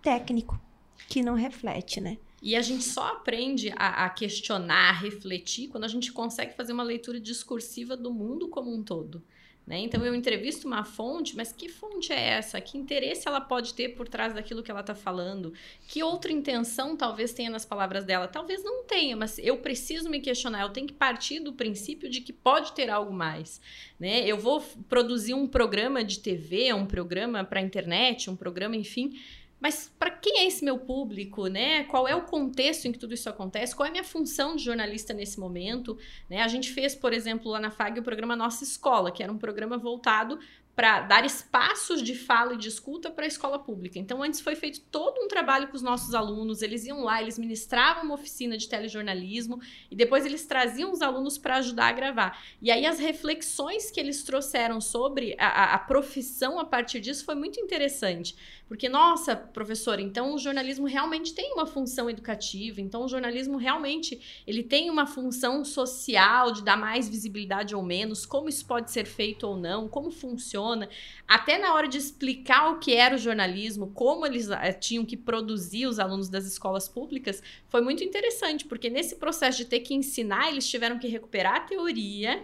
[0.03, 0.61] técnico
[1.09, 2.19] que não reflete, né?
[2.43, 6.73] E a gente só aprende a, a, questionar, a refletir, quando a gente consegue fazer
[6.73, 9.23] uma leitura discursiva do mundo como um todo.
[9.71, 9.79] Né?
[9.79, 12.61] Então eu entrevisto uma fonte, mas que fonte é essa?
[12.61, 15.55] Que interesse ela pode ter por trás daquilo que ela está falando?
[15.87, 18.27] Que outra intenção talvez tenha nas palavras dela?
[18.27, 20.63] Talvez não tenha, mas eu preciso me questionar.
[20.63, 23.61] Eu tenho que partir do princípio de que pode ter algo mais.
[23.97, 24.27] Né?
[24.27, 29.21] Eu vou produzir um programa de TV, um programa para internet, um programa, enfim
[29.61, 31.85] mas para quem é esse meu público, né?
[31.85, 33.77] Qual é o contexto em que tudo isso acontece?
[33.77, 35.99] Qual é a minha função de jornalista nesse momento?
[36.29, 36.41] Né?
[36.41, 39.39] A gente fez, por exemplo, lá na FAG o programa Nossa Escola, que era um
[39.39, 40.39] programa voltado
[40.75, 43.99] para dar espaços de fala e de escuta para a escola pública.
[43.99, 47.39] Então, antes foi feito todo um trabalho com os nossos alunos, eles iam lá, eles
[47.39, 52.43] ministravam uma oficina de telejornalismo e depois eles traziam os alunos para ajudar a gravar.
[52.63, 57.27] E aí, as reflexões que eles trouxeram sobre a, a, a profissão a partir disso
[57.27, 58.35] foi muito interessante.
[58.71, 64.43] Porque, nossa, professora, então o jornalismo realmente tem uma função educativa, então o jornalismo realmente
[64.47, 69.07] ele tem uma função social de dar mais visibilidade ou menos, como isso pode ser
[69.07, 70.89] feito ou não, como funciona.
[71.27, 75.17] Até na hora de explicar o que era o jornalismo, como eles eh, tinham que
[75.17, 79.95] produzir os alunos das escolas públicas, foi muito interessante, porque nesse processo de ter que
[79.95, 82.41] ensinar, eles tiveram que recuperar a teoria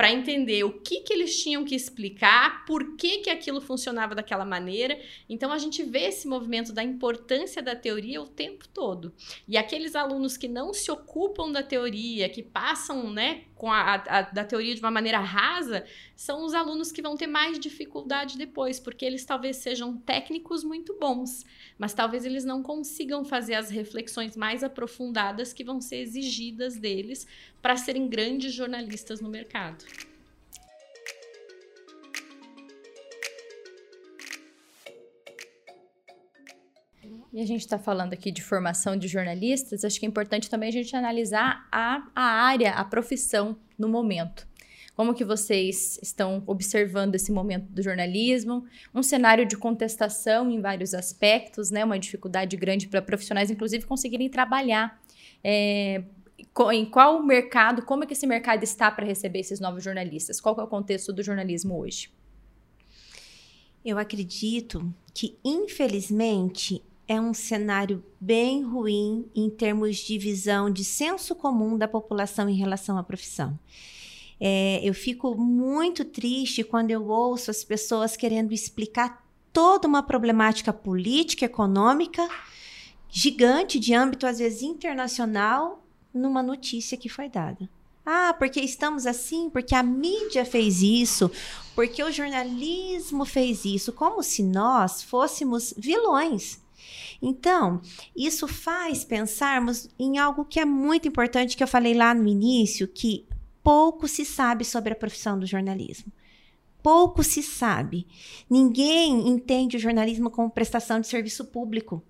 [0.00, 4.46] para entender o que, que eles tinham que explicar, por que, que aquilo funcionava daquela
[4.46, 4.98] maneira.
[5.28, 9.12] Então a gente vê esse movimento da importância da teoria o tempo todo.
[9.46, 14.22] E aqueles alunos que não se ocupam da teoria, que passam né, com a, a,
[14.22, 15.84] da teoria de uma maneira rasa,
[16.16, 20.96] são os alunos que vão ter mais dificuldade depois, porque eles talvez sejam técnicos muito
[20.98, 21.44] bons,
[21.76, 27.26] mas talvez eles não consigam fazer as reflexões mais aprofundadas que vão ser exigidas deles
[27.60, 29.84] para serem grandes jornalistas no mercado.
[37.32, 40.68] E a gente está falando aqui de formação de jornalistas, acho que é importante também
[40.68, 44.48] a gente analisar a, a área, a profissão no momento.
[44.96, 48.66] Como que vocês estão observando esse momento do jornalismo?
[48.94, 51.84] Um cenário de contestação em vários aspectos, né?
[51.84, 55.00] Uma dificuldade grande para profissionais, inclusive, conseguirem trabalhar.
[55.42, 56.02] É,
[56.72, 60.40] em qual mercado, como é que esse mercado está para receber esses novos jornalistas?
[60.40, 62.10] Qual é o contexto do jornalismo hoje?
[63.82, 71.34] Eu acredito que, infelizmente, é um cenário bem ruim em termos de visão de senso
[71.34, 73.58] comum da população em relação à profissão.
[74.38, 80.72] É, eu fico muito triste quando eu ouço as pessoas querendo explicar toda uma problemática
[80.72, 82.28] política, econômica,
[83.08, 85.82] gigante, de âmbito às vezes internacional,
[86.14, 87.68] numa notícia que foi dada.
[88.06, 91.28] Ah, porque estamos assim, porque a mídia fez isso,
[91.74, 96.60] porque o jornalismo fez isso, como se nós fôssemos vilões.
[97.22, 97.80] Então,
[98.16, 102.88] isso faz pensarmos em algo que é muito importante que eu falei lá no início,
[102.88, 103.26] que
[103.62, 106.10] pouco se sabe sobre a profissão do jornalismo.
[106.82, 108.06] Pouco se sabe.
[108.48, 112.02] Ninguém entende o jornalismo como prestação de serviço público.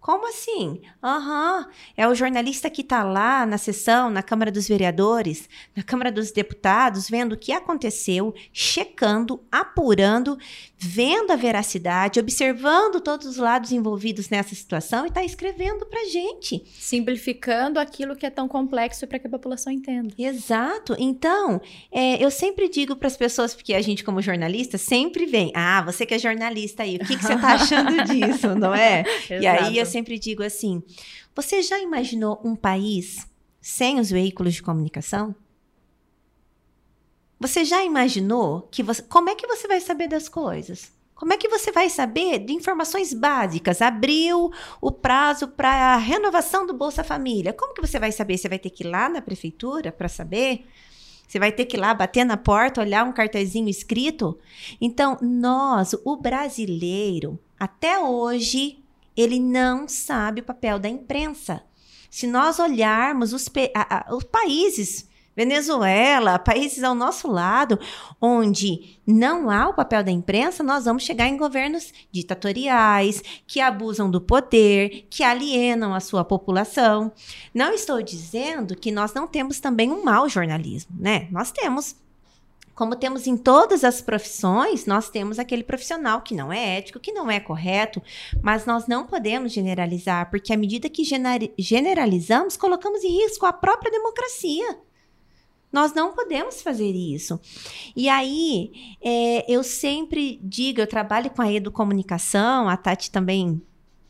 [0.00, 0.80] Como assim?
[1.02, 1.72] Aham, uhum.
[1.96, 6.30] é o jornalista que está lá na sessão, na Câmara dos Vereadores, na Câmara dos
[6.30, 10.38] Deputados, vendo o que aconteceu, checando, apurando,
[10.78, 16.62] vendo a veracidade, observando todos os lados envolvidos nessa situação e está escrevendo para gente.
[16.78, 20.14] Simplificando aquilo que é tão complexo para que a população entenda.
[20.16, 20.94] Exato.
[20.98, 25.50] Então, é, eu sempre digo para as pessoas, porque a gente, como jornalista, sempre vem:
[25.54, 29.02] ah, você que é jornalista aí, o que, que você está achando disso, não é?
[29.28, 30.82] e aí sempre digo assim:
[31.34, 33.26] você já imaginou um país
[33.60, 35.34] sem os veículos de comunicação?
[37.40, 40.92] Você já imaginou que você, como é que você vai saber das coisas?
[41.14, 43.82] Como é que você vai saber de informações básicas?
[43.82, 47.52] Abriu o prazo para a renovação do Bolsa Família.
[47.52, 48.38] Como que você vai saber?
[48.38, 50.64] Você vai ter que ir lá na prefeitura para saber?
[51.26, 54.38] Você vai ter que ir lá bater na porta, olhar um cartazinho escrito?
[54.80, 58.77] Então, nós, o brasileiro, até hoje,
[59.20, 61.62] ele não sabe o papel da imprensa.
[62.10, 65.08] Se nós olharmos os, a, a, os países
[65.38, 67.78] Venezuela, países ao nosso lado,
[68.20, 74.10] onde não há o papel da imprensa, nós vamos chegar em governos ditatoriais, que abusam
[74.10, 77.12] do poder, que alienam a sua população.
[77.54, 81.28] Não estou dizendo que nós não temos também um mau jornalismo, né?
[81.30, 81.94] Nós temos
[82.78, 87.10] como temos em todas as profissões, nós temos aquele profissional que não é ético, que
[87.10, 88.00] não é correto,
[88.40, 91.02] mas nós não podemos generalizar, porque à medida que
[91.58, 94.78] generalizamos, colocamos em risco a própria democracia.
[95.72, 97.40] Nós não podemos fazer isso.
[97.96, 98.70] E aí,
[99.02, 103.60] é, eu sempre digo, eu trabalho com a educomunicação, a Tati também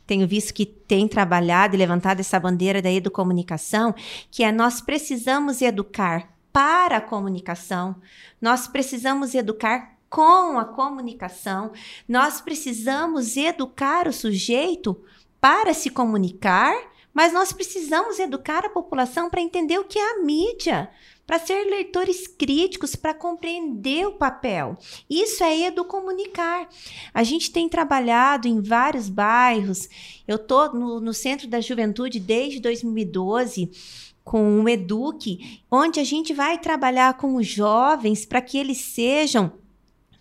[0.05, 3.95] tenho visto que tem trabalhado e levantado essa bandeira da educomunicação,
[4.29, 7.95] que é nós precisamos educar para a comunicação,
[8.41, 11.71] nós precisamos educar com a comunicação,
[12.05, 15.01] nós precisamos educar o sujeito
[15.39, 16.75] para se comunicar,
[17.13, 20.91] mas nós precisamos educar a população para entender o que é a mídia,
[21.25, 24.77] para ser leitores críticos, para compreender o papel.
[25.09, 26.67] Isso é educomunicar.
[27.13, 29.87] A gente tem trabalhado em vários bairros.
[30.27, 36.35] Eu estou no, no Centro da Juventude desde 2012 com o Eduque, onde a gente
[36.35, 39.53] vai trabalhar com os jovens para que eles sejam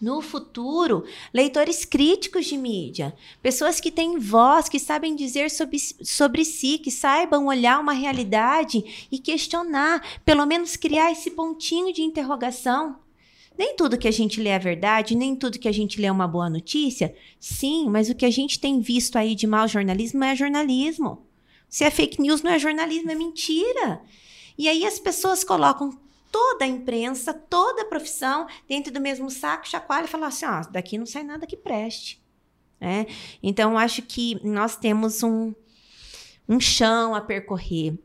[0.00, 6.42] no futuro, leitores críticos de mídia, pessoas que têm voz, que sabem dizer sobre, sobre
[6.42, 12.96] si, que saibam olhar uma realidade e questionar, pelo menos criar esse pontinho de interrogação.
[13.58, 16.12] Nem tudo que a gente lê é verdade, nem tudo que a gente lê é
[16.12, 17.14] uma boa notícia.
[17.38, 21.27] Sim, mas o que a gente tem visto aí de mau jornalismo é jornalismo.
[21.68, 24.00] Se é fake news, não é jornalismo, é mentira.
[24.56, 25.98] E aí as pessoas colocam
[26.32, 30.62] toda a imprensa, toda a profissão dentro do mesmo saco, chacoalha e fala assim: ó,
[30.70, 32.20] daqui não sai nada que preste.
[32.80, 33.06] Né?
[33.42, 35.52] Então, acho que nós temos um,
[36.48, 37.98] um chão a percorrer,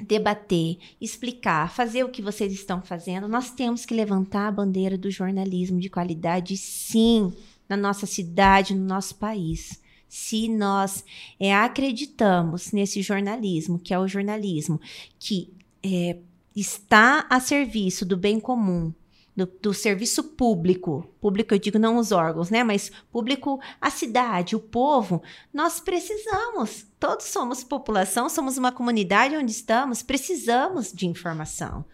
[0.00, 3.28] debater, explicar, fazer o que vocês estão fazendo.
[3.28, 7.32] Nós temos que levantar a bandeira do jornalismo de qualidade, sim,
[7.68, 9.82] na nossa cidade, no nosso país.
[10.16, 11.04] Se nós
[11.40, 14.80] é, acreditamos nesse jornalismo, que é o jornalismo
[15.18, 15.52] que
[15.82, 16.18] é,
[16.54, 18.94] está a serviço do bem comum,
[19.34, 24.54] do, do, serviço público, público eu digo não os órgãos, né, mas público a cidade,
[24.54, 25.20] o povo,
[25.52, 31.84] nós precisamos, todos somos população, somos uma comunidade onde estamos, precisamos de informação.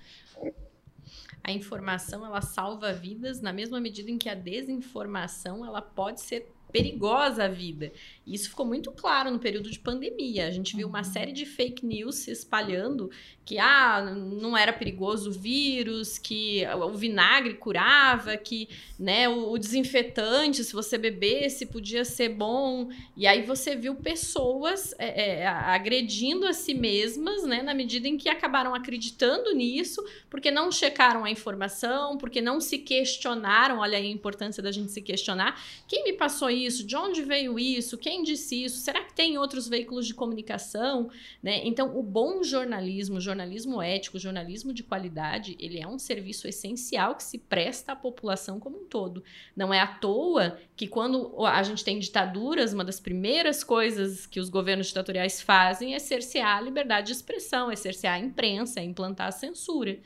[1.42, 6.52] A informação ela salva vidas na mesma medida em que a desinformação ela pode ser
[6.70, 7.92] perigosa a vida.
[8.26, 10.46] E isso ficou muito claro no período de pandemia.
[10.46, 13.10] A gente viu uma série de fake news se espalhando
[13.50, 19.58] que ah, não era perigoso o vírus, que o vinagre curava, que né, o, o
[19.58, 22.88] desinfetante, se você bebesse, podia ser bom.
[23.16, 28.16] E aí você viu pessoas é, é, agredindo a si mesmas, né, na medida em
[28.16, 33.78] que acabaram acreditando nisso, porque não checaram a informação, porque não se questionaram.
[33.80, 35.60] Olha aí a importância da gente se questionar.
[35.88, 36.59] Quem me passou isso?
[36.68, 37.96] De onde veio isso?
[37.96, 38.78] Quem disse isso?
[38.78, 41.10] Será que tem outros veículos de comunicação?
[41.42, 41.60] Né?
[41.64, 47.22] Então, o bom jornalismo, jornalismo ético, jornalismo de qualidade, ele é um serviço essencial que
[47.22, 49.22] se presta à população como um todo.
[49.56, 54.40] Não é à toa que quando a gente tem ditaduras, uma das primeiras coisas que
[54.40, 58.84] os governos ditatoriais fazem é cercear a liberdade de expressão, é cercear a imprensa, é
[58.84, 59.98] implantar a censura.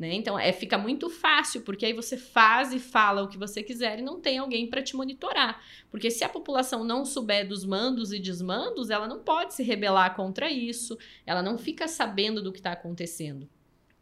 [0.00, 0.14] Né?
[0.14, 3.98] Então, é, fica muito fácil, porque aí você faz e fala o que você quiser
[3.98, 5.62] e não tem alguém para te monitorar.
[5.90, 10.16] Porque se a população não souber dos mandos e desmandos, ela não pode se rebelar
[10.16, 10.96] contra isso,
[11.26, 13.46] ela não fica sabendo do que está acontecendo.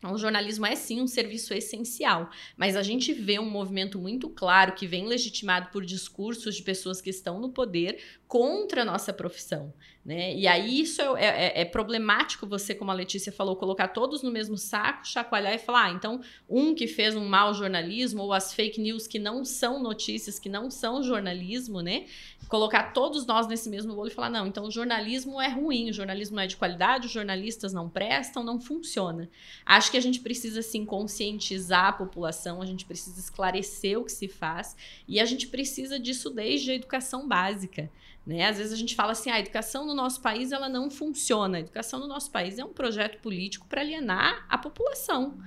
[0.03, 4.73] O jornalismo é sim um serviço essencial, mas a gente vê um movimento muito claro
[4.73, 9.75] que vem legitimado por discursos de pessoas que estão no poder contra a nossa profissão.
[10.09, 10.35] Né?
[10.35, 14.31] E aí isso é, é, é, problemático você, como a Letícia falou, colocar todos no
[14.31, 18.55] mesmo saco, chacoalhar e falar, ah, então um que fez um mau jornalismo ou as
[18.55, 22.07] fake news que não são notícias, que não são jornalismo, né?
[22.49, 25.93] Colocar todos nós nesse mesmo bolo e falar, não, então o jornalismo é ruim, o
[25.93, 29.29] jornalismo não é de qualidade, os jornalistas não prestam, não funciona.
[29.67, 34.13] Acho que a gente precisa sim conscientizar a população, a gente precisa esclarecer o que
[34.13, 34.77] se faz
[35.07, 37.91] e a gente precisa disso desde a educação básica.
[38.27, 38.47] Né?
[38.47, 41.57] Às vezes a gente fala assim, ah, a educação no nosso país ela não funciona.
[41.57, 45.39] A educação no nosso país é um projeto político para alienar a população.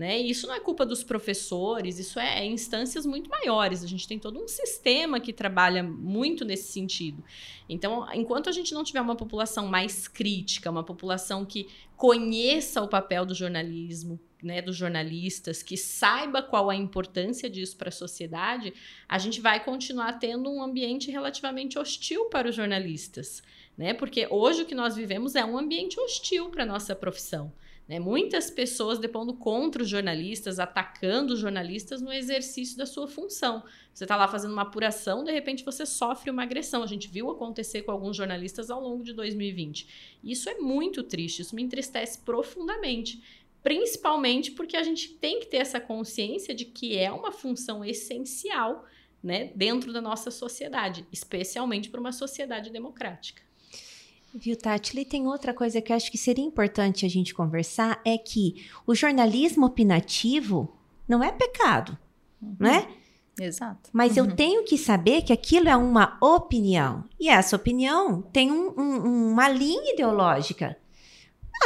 [0.00, 0.18] Né?
[0.18, 3.84] E isso não é culpa dos professores, isso é, é instâncias muito maiores.
[3.84, 7.22] A gente tem todo um sistema que trabalha muito nesse sentido.
[7.68, 12.88] Então, enquanto a gente não tiver uma população mais crítica, uma população que conheça o
[12.88, 18.72] papel do jornalismo, né, dos jornalistas, que saiba qual a importância disso para a sociedade,
[19.06, 23.42] a gente vai continuar tendo um ambiente relativamente hostil para os jornalistas,
[23.76, 23.92] né?
[23.92, 27.52] Porque hoje o que nós vivemos é um ambiente hostil para a nossa profissão.
[27.90, 27.98] Né?
[27.98, 33.64] Muitas pessoas depondo contra os jornalistas, atacando os jornalistas no exercício da sua função.
[33.92, 36.84] Você está lá fazendo uma apuração, de repente você sofre uma agressão.
[36.84, 40.18] A gente viu acontecer com alguns jornalistas ao longo de 2020.
[40.22, 43.20] Isso é muito triste, isso me entristece profundamente.
[43.60, 48.86] Principalmente porque a gente tem que ter essa consciência de que é uma função essencial
[49.20, 53.49] né, dentro da nossa sociedade, especialmente para uma sociedade democrática.
[54.34, 54.98] Viu, Tati?
[54.98, 58.66] E tem outra coisa que eu acho que seria importante a gente conversar, é que
[58.86, 60.72] o jornalismo opinativo
[61.08, 61.98] não é pecado,
[62.40, 62.56] uhum.
[62.58, 62.88] não é?
[63.40, 63.90] Exato.
[63.92, 64.26] Mas uhum.
[64.26, 67.04] eu tenho que saber que aquilo é uma opinião.
[67.18, 70.76] E essa opinião tem um, um, uma linha ideológica.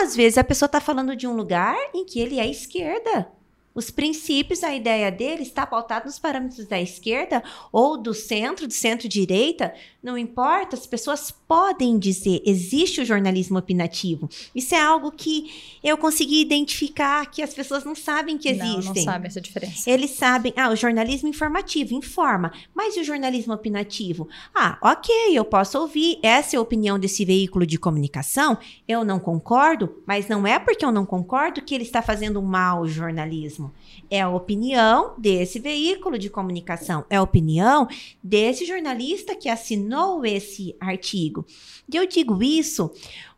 [0.01, 3.29] Às vezes a pessoa está falando de um lugar em que ele é esquerda.
[3.75, 7.43] Os princípios, a ideia dele está pautada nos parâmetros da esquerda
[7.73, 14.28] ou do centro, do centro-direita, não importa, as pessoas podem dizer, existe o jornalismo opinativo.
[14.55, 15.50] Isso é algo que
[15.82, 18.84] eu consegui identificar que as pessoas não sabem que existem.
[18.84, 19.90] Não, não sabem essa diferença.
[19.90, 24.28] Eles sabem, ah, o jornalismo informativo informa, mas e o jornalismo opinativo?
[24.55, 29.18] Ah, ok, eu posso ouvir, essa é a opinião desse veículo de comunicação, eu não
[29.18, 33.72] concordo, mas não é porque eu não concordo que ele está fazendo um mau jornalismo.
[34.11, 37.88] É a opinião desse veículo de comunicação, é a opinião
[38.22, 39.93] desse jornalista que assinou
[40.24, 41.45] esse artigo.
[41.92, 42.90] E eu digo isso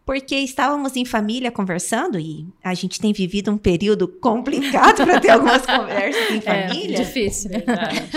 [0.06, 5.30] porque estávamos em família conversando e a gente tem vivido um período complicado para ter
[5.30, 6.98] algumas conversas em é, família.
[6.98, 8.08] É, difícil, verdade.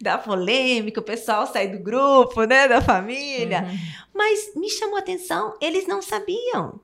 [0.00, 3.64] da polêmica, o pessoal sai do grupo, né, da família.
[3.64, 3.78] Uhum.
[4.14, 6.78] Mas me chamou a atenção, eles não sabiam.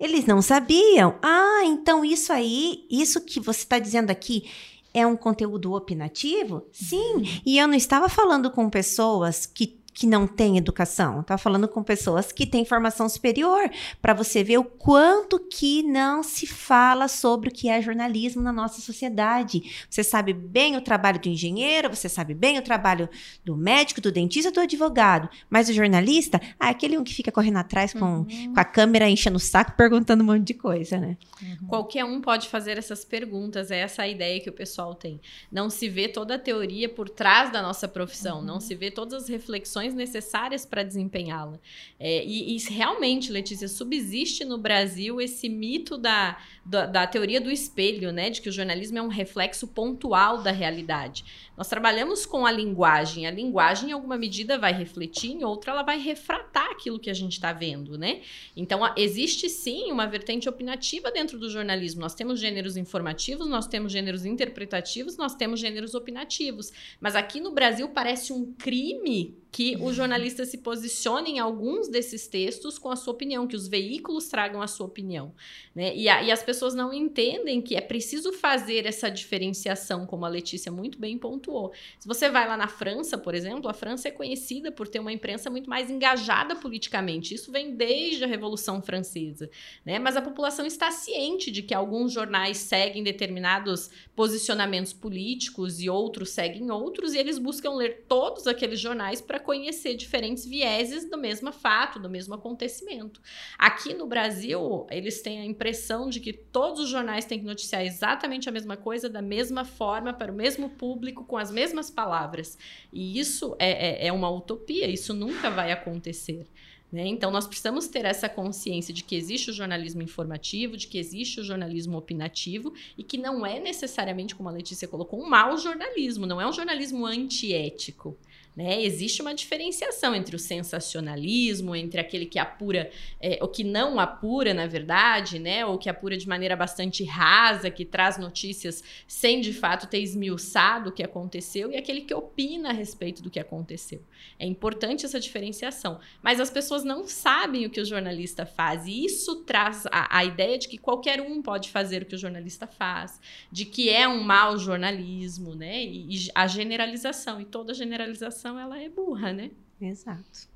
[0.00, 1.16] Eles não sabiam.
[1.22, 4.50] Ah, então isso aí, isso que você está dizendo aqui
[4.94, 6.64] é um conteúdo opinativo?
[6.72, 7.16] Sim.
[7.16, 7.40] Uhum.
[7.44, 11.22] E eu não estava falando com pessoas que que não tem educação.
[11.22, 13.70] Tá falando com pessoas que têm formação superior,
[14.02, 18.52] para você ver o quanto que não se fala sobre o que é jornalismo na
[18.52, 19.86] nossa sociedade.
[19.88, 23.08] Você sabe bem o trabalho do engenheiro, você sabe bem o trabalho
[23.44, 27.30] do médico, do dentista, do advogado, mas o jornalista, ah, é aquele um que fica
[27.30, 28.52] correndo atrás com, uhum.
[28.52, 31.16] com a câmera enchendo o saco perguntando um monte de coisa, né?
[31.40, 31.68] Uhum.
[31.68, 35.20] Qualquer um pode fazer essas perguntas, é essa a ideia que o pessoal tem.
[35.52, 38.44] Não se vê toda a teoria por trás da nossa profissão, uhum.
[38.44, 41.58] não se vê todas as reflexões necessárias para desempenhá-la.
[41.98, 47.50] É, e, e, realmente, Letícia, subsiste no Brasil esse mito da, da, da, teoria do
[47.50, 48.30] espelho, né?
[48.30, 51.24] De que o jornalismo é um reflexo pontual da realidade.
[51.56, 53.26] Nós trabalhamos com a linguagem.
[53.26, 57.14] A linguagem, em alguma medida, vai refletir, em outra, ela vai refratar aquilo que a
[57.14, 58.22] gente está vendo, né?
[58.56, 62.00] Então, existe sim uma vertente opinativa dentro do jornalismo.
[62.00, 66.72] Nós temos gêneros informativos, nós temos gêneros interpretativos, nós temos gêneros opinativos.
[67.00, 72.26] Mas aqui no Brasil parece um crime que o jornalista se posicione em alguns desses
[72.26, 75.34] textos com a sua opinião, que os veículos tragam a sua opinião.
[75.74, 75.94] Né?
[75.96, 80.28] E, a, e as pessoas não entendem que é preciso fazer essa diferenciação, como a
[80.28, 81.72] Letícia muito bem pontuou.
[81.98, 85.12] Se você vai lá na França, por exemplo, a França é conhecida por ter uma
[85.12, 87.34] imprensa muito mais engajada politicamente.
[87.34, 89.50] Isso vem desde a Revolução Francesa.
[89.84, 89.98] Né?
[89.98, 96.30] Mas a população está ciente de que alguns jornais seguem determinados posicionamentos políticos e outros
[96.30, 99.63] seguem outros, e eles buscam ler todos aqueles jornais para conhecer
[99.96, 103.20] diferentes vieses do mesmo fato, do mesmo acontecimento.
[103.58, 107.84] Aqui no Brasil, eles têm a impressão de que todos os jornais têm que noticiar
[107.84, 112.58] exatamente a mesma coisa, da mesma forma, para o mesmo público, com as mesmas palavras.
[112.92, 116.46] E isso é, é, é uma utopia, isso nunca vai acontecer.
[116.94, 117.08] Né?
[117.08, 121.40] Então, nós precisamos ter essa consciência de que existe o jornalismo informativo, de que existe
[121.40, 126.24] o jornalismo opinativo e que não é necessariamente, como a Letícia colocou, um mau jornalismo,
[126.24, 128.16] não é um jornalismo antiético.
[128.56, 128.84] Né?
[128.84, 132.88] Existe uma diferenciação entre o sensacionalismo, entre aquele que apura,
[133.20, 135.66] é, o que não apura, na verdade, né?
[135.66, 140.90] ou que apura de maneira bastante rasa, que traz notícias sem de fato ter esmiuçado
[140.90, 144.00] o que aconteceu, e aquele que opina a respeito do que aconteceu.
[144.38, 145.98] É importante essa diferenciação.
[146.22, 150.24] Mas as pessoas não sabem o que o jornalista faz, e isso traz a, a
[150.24, 154.06] ideia de que qualquer um pode fazer o que o jornalista faz, de que é
[154.06, 155.82] um mau jornalismo, né?
[155.82, 159.50] e, e a generalização, e toda generalização ela é burra, né?
[159.80, 160.48] Exato.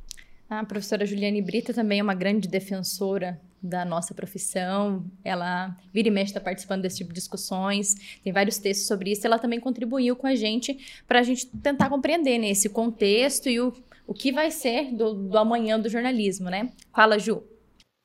[0.48, 5.04] A professora Juliane Brita também é uma grande defensora da nossa profissão.
[5.24, 9.26] Ela vira e mexe está participando desse tipo de discussões, tem vários textos sobre isso.
[9.26, 13.60] Ela também contribuiu com a gente para a gente tentar compreender né, esse contexto e
[13.60, 13.72] o,
[14.06, 16.70] o que vai ser do, do amanhã do jornalismo, né?
[16.94, 17.42] Fala, Ju.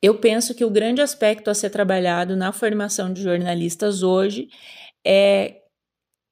[0.02, 4.50] Eu penso que o grande aspecto a ser trabalhado na formação de jornalistas hoje
[5.06, 5.62] é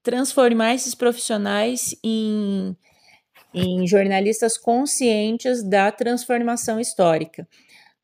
[0.03, 2.77] transformar esses profissionais em,
[3.55, 7.47] em jornalistas conscientes da transformação histórica.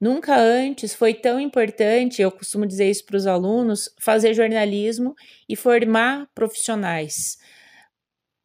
[0.00, 5.14] Nunca antes foi tão importante, eu costumo dizer isso para os alunos, fazer jornalismo
[5.48, 7.38] e formar profissionais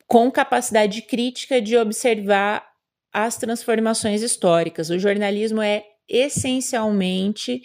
[0.07, 2.67] com capacidade crítica de observar
[3.11, 4.89] as transformações históricas.
[4.89, 7.63] O jornalismo é essencialmente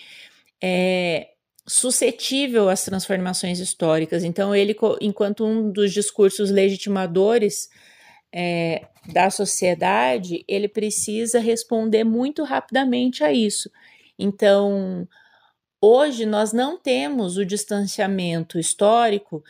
[0.63, 1.29] é,
[1.67, 4.25] suscetível às transformações históricas.
[4.25, 7.69] Então, ele, enquanto um dos discursos legitimadores
[8.33, 13.71] é, da sociedade, ele precisa responder muito rapidamente a isso.
[14.19, 15.09] Então,
[15.81, 19.43] hoje nós não temos o distanciamento histórico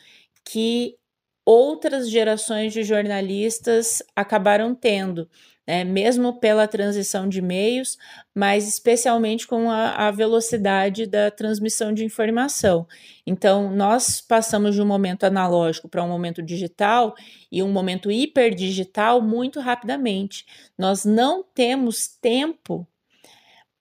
[0.44, 0.96] que
[1.44, 5.28] outras gerações de jornalistas acabaram tendo
[5.68, 7.98] né, mesmo pela transição de meios,
[8.34, 12.86] mas especialmente com a, a, velocidade da transmissão de informação.
[13.26, 17.14] Então, nós passamos de um momento analógico para um momento digital
[17.52, 20.46] e um momento hiperdigital muito rapidamente.
[20.78, 22.88] Nós não temos tempo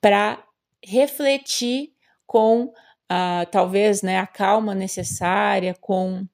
[0.01, 0.43] para
[0.83, 1.93] refletir
[2.25, 2.73] com
[3.07, 6.27] a, talvez né, a calma necessária, com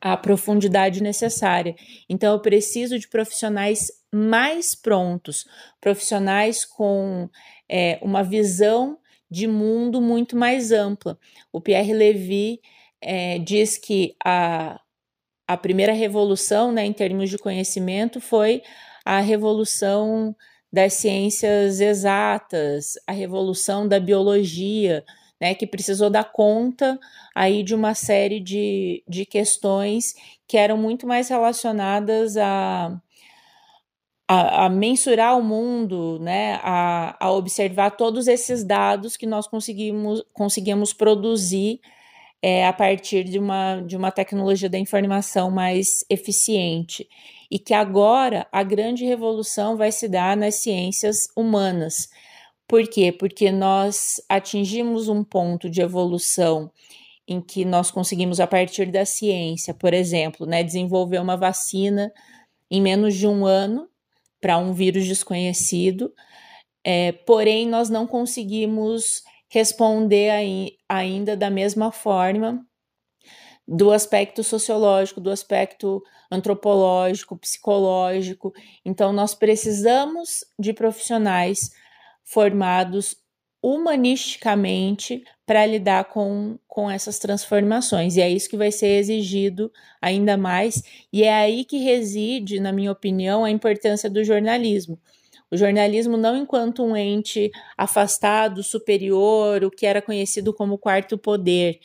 [0.00, 1.74] a profundidade necessária.
[2.08, 5.46] Então, eu preciso de profissionais mais prontos,
[5.80, 7.28] profissionais com
[7.68, 8.98] é, uma visão
[9.30, 11.18] de mundo muito mais ampla.
[11.52, 12.60] O Pierre Levy
[13.00, 14.80] é, diz que a,
[15.46, 18.62] a primeira revolução, né, em termos de conhecimento, foi
[19.04, 20.34] a revolução
[20.72, 25.04] das ciências exatas, a revolução da biologia,
[25.40, 26.98] né, que precisou dar conta
[27.34, 30.14] aí de uma série de, de questões
[30.46, 32.98] que eram muito mais relacionadas a,
[34.28, 40.24] a, a, mensurar o mundo, né, a, a, observar todos esses dados que nós conseguimos,
[40.32, 41.80] conseguimos produzir
[42.42, 47.08] é, a partir de uma, de uma tecnologia da informação mais eficiente.
[47.50, 52.08] E que agora a grande revolução vai se dar nas ciências humanas.
[52.68, 53.12] Por quê?
[53.12, 56.70] Porque nós atingimos um ponto de evolução
[57.28, 62.12] em que nós conseguimos, a partir da ciência, por exemplo, né, desenvolver uma vacina
[62.70, 63.88] em menos de um ano
[64.40, 66.12] para um vírus desconhecido,
[66.84, 72.64] é, porém nós não conseguimos responder aí, ainda da mesma forma
[73.66, 78.52] do aspecto sociológico, do aspecto antropológico, psicológico.
[78.84, 81.70] Então, nós precisamos de profissionais
[82.26, 83.16] formados
[83.62, 88.16] humanisticamente para lidar com, com essas transformações.
[88.16, 89.72] E é isso que vai ser exigido
[90.02, 94.98] ainda mais, e é aí que reside, na minha opinião, a importância do jornalismo.
[95.50, 101.78] O jornalismo não enquanto um ente afastado, superior, o que era conhecido como quarto poder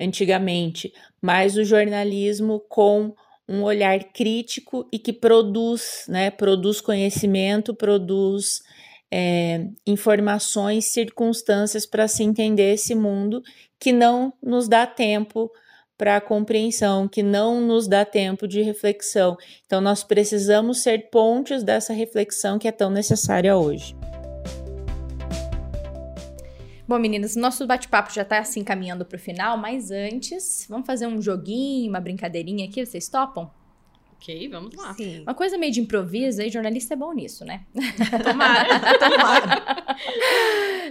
[0.00, 3.14] antigamente, mas o jornalismo com
[3.48, 8.62] um olhar crítico e que produz, né, produz conhecimento, produz
[9.14, 13.42] é, informações, circunstâncias para se entender esse mundo
[13.78, 15.52] que não nos dá tempo
[15.98, 19.36] para compreensão, que não nos dá tempo de reflexão.
[19.66, 23.94] Então, nós precisamos ser pontes dessa reflexão que é tão necessária hoje.
[26.88, 31.06] Bom, meninas, nosso bate-papo já está assim caminhando para o final, mas antes, vamos fazer
[31.06, 33.50] um joguinho, uma brincadeirinha aqui, vocês topam?
[34.22, 34.94] Ok, vamos lá.
[34.94, 35.22] Sim.
[35.22, 37.62] Uma coisa meio de improviso, aí jornalista é bom nisso, né?
[38.22, 39.96] Tomara, tomara.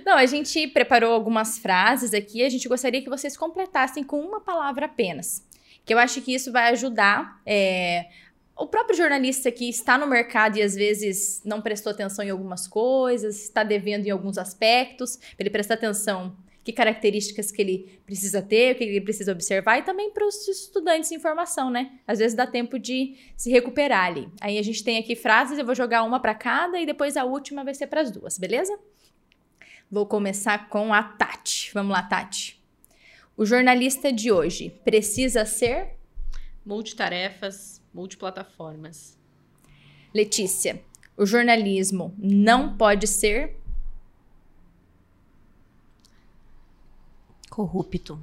[0.06, 4.42] Não, a gente preparou algumas frases aqui, a gente gostaria que vocês completassem com uma
[4.42, 5.48] palavra apenas.
[5.86, 8.08] Que eu acho que isso vai ajudar é,
[8.58, 12.68] o próprio jornalista que está no mercado e às vezes não prestou atenção em algumas
[12.68, 18.42] coisas, está devendo em alguns aspectos, para ele prestar atenção que características que ele precisa
[18.42, 22.00] ter, o que ele precisa observar, e também para os estudantes em formação, né?
[22.08, 24.30] Às vezes dá tempo de se recuperar ali.
[24.40, 27.24] Aí a gente tem aqui frases, eu vou jogar uma para cada e depois a
[27.24, 28.78] última vai ser para as duas, beleza?
[29.90, 31.72] Vou começar com a Tati.
[31.74, 32.62] Vamos lá, Tati.
[33.36, 35.96] O jornalista de hoje precisa ser
[36.66, 39.18] multitarefas, multiplataformas.
[40.14, 40.82] Letícia,
[41.18, 43.58] o jornalismo não pode ser
[47.52, 48.18] corrupto.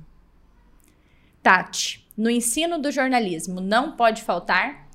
[1.43, 4.89] Tati, no ensino do jornalismo não pode faltar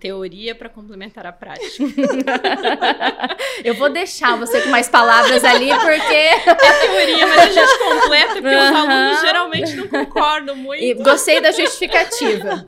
[0.00, 1.84] Teoria para complementar a prática.
[3.62, 6.14] eu vou deixar você com mais palavras ali, porque.
[6.14, 6.38] É
[6.86, 8.64] teoria, mas a gente completa, porque uhum.
[8.64, 10.82] os alunos geralmente não concordam muito.
[10.82, 12.64] E gostei da justificativa.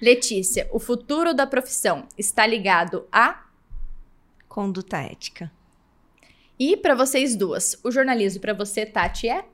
[0.00, 3.42] Letícia, o futuro da profissão está ligado a
[4.48, 5.50] conduta ética.
[6.56, 9.44] E para vocês duas, o jornalismo para você, Tati, é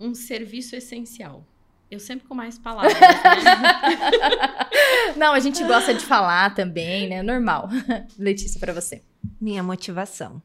[0.00, 1.44] um serviço essencial.
[1.90, 2.94] Eu sempre com mais palavras.
[2.94, 3.00] Né?
[5.16, 7.22] Não, a gente gosta de falar também, né?
[7.22, 7.68] Normal.
[8.16, 9.02] Letícia, para você.
[9.40, 10.42] Minha motivação.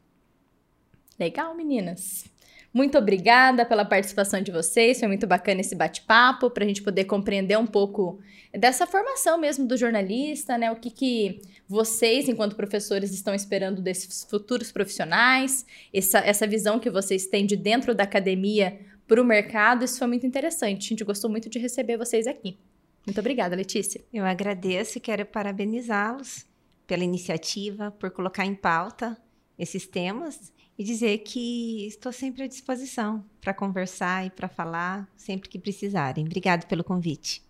[1.18, 2.26] Legal, meninas.
[2.74, 4.98] Muito obrigada pela participação de vocês.
[4.98, 8.18] Foi muito bacana esse bate-papo para a gente poder compreender um pouco
[8.52, 10.70] dessa formação mesmo do jornalista, né?
[10.70, 16.90] O que, que vocês, enquanto professores, estão esperando desses futuros profissionais, essa, essa visão que
[16.90, 19.84] vocês têm de dentro da academia para o mercado.
[19.84, 20.86] Isso foi muito interessante.
[20.86, 22.58] A gente gostou muito de receber vocês aqui.
[23.06, 24.04] Muito obrigada, Letícia.
[24.12, 26.44] Eu agradeço e quero parabenizá-los
[26.86, 29.16] pela iniciativa, por colocar em pauta
[29.58, 35.48] esses temas e dizer que estou sempre à disposição para conversar e para falar sempre
[35.48, 36.26] que precisarem.
[36.26, 37.42] Obrigada pelo convite.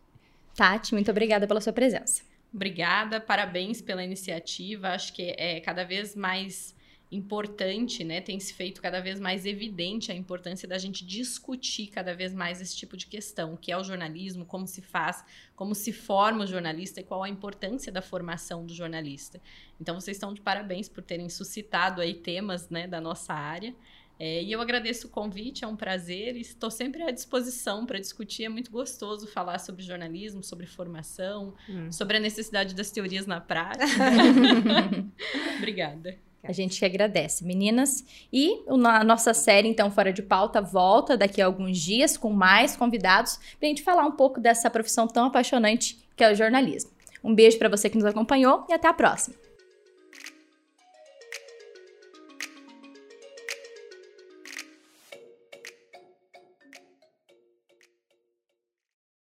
[0.55, 2.23] Tati, muito obrigada pela sua presença.
[2.53, 4.89] Obrigada, parabéns pela iniciativa.
[4.89, 6.76] Acho que é cada vez mais
[7.11, 8.21] importante, né?
[8.21, 12.61] Tem se feito cada vez mais evidente a importância da gente discutir cada vez mais
[12.61, 16.45] esse tipo de questão, o que é o jornalismo, como se faz, como se forma
[16.45, 19.41] o jornalista e qual a importância da formação do jornalista.
[19.81, 23.75] Então vocês estão de parabéns por terem suscitado aí temas, né, da nossa área.
[24.19, 28.01] É, e eu agradeço o convite, é um prazer e estou sempre à disposição para
[28.01, 28.45] discutir.
[28.45, 31.93] É muito gostoso falar sobre jornalismo, sobre formação, hum.
[31.93, 33.85] sobre a necessidade das teorias na prática.
[35.59, 36.19] Obrigada.
[36.49, 38.05] A gente que agradece, meninas.
[38.33, 42.77] E a nossa série, então, Fora de Pauta, volta daqui a alguns dias com mais
[42.77, 46.91] convidados para a gente falar um pouco dessa profissão tão apaixonante que é o jornalismo.
[47.23, 49.46] Um beijo para você que nos acompanhou e até a próxima.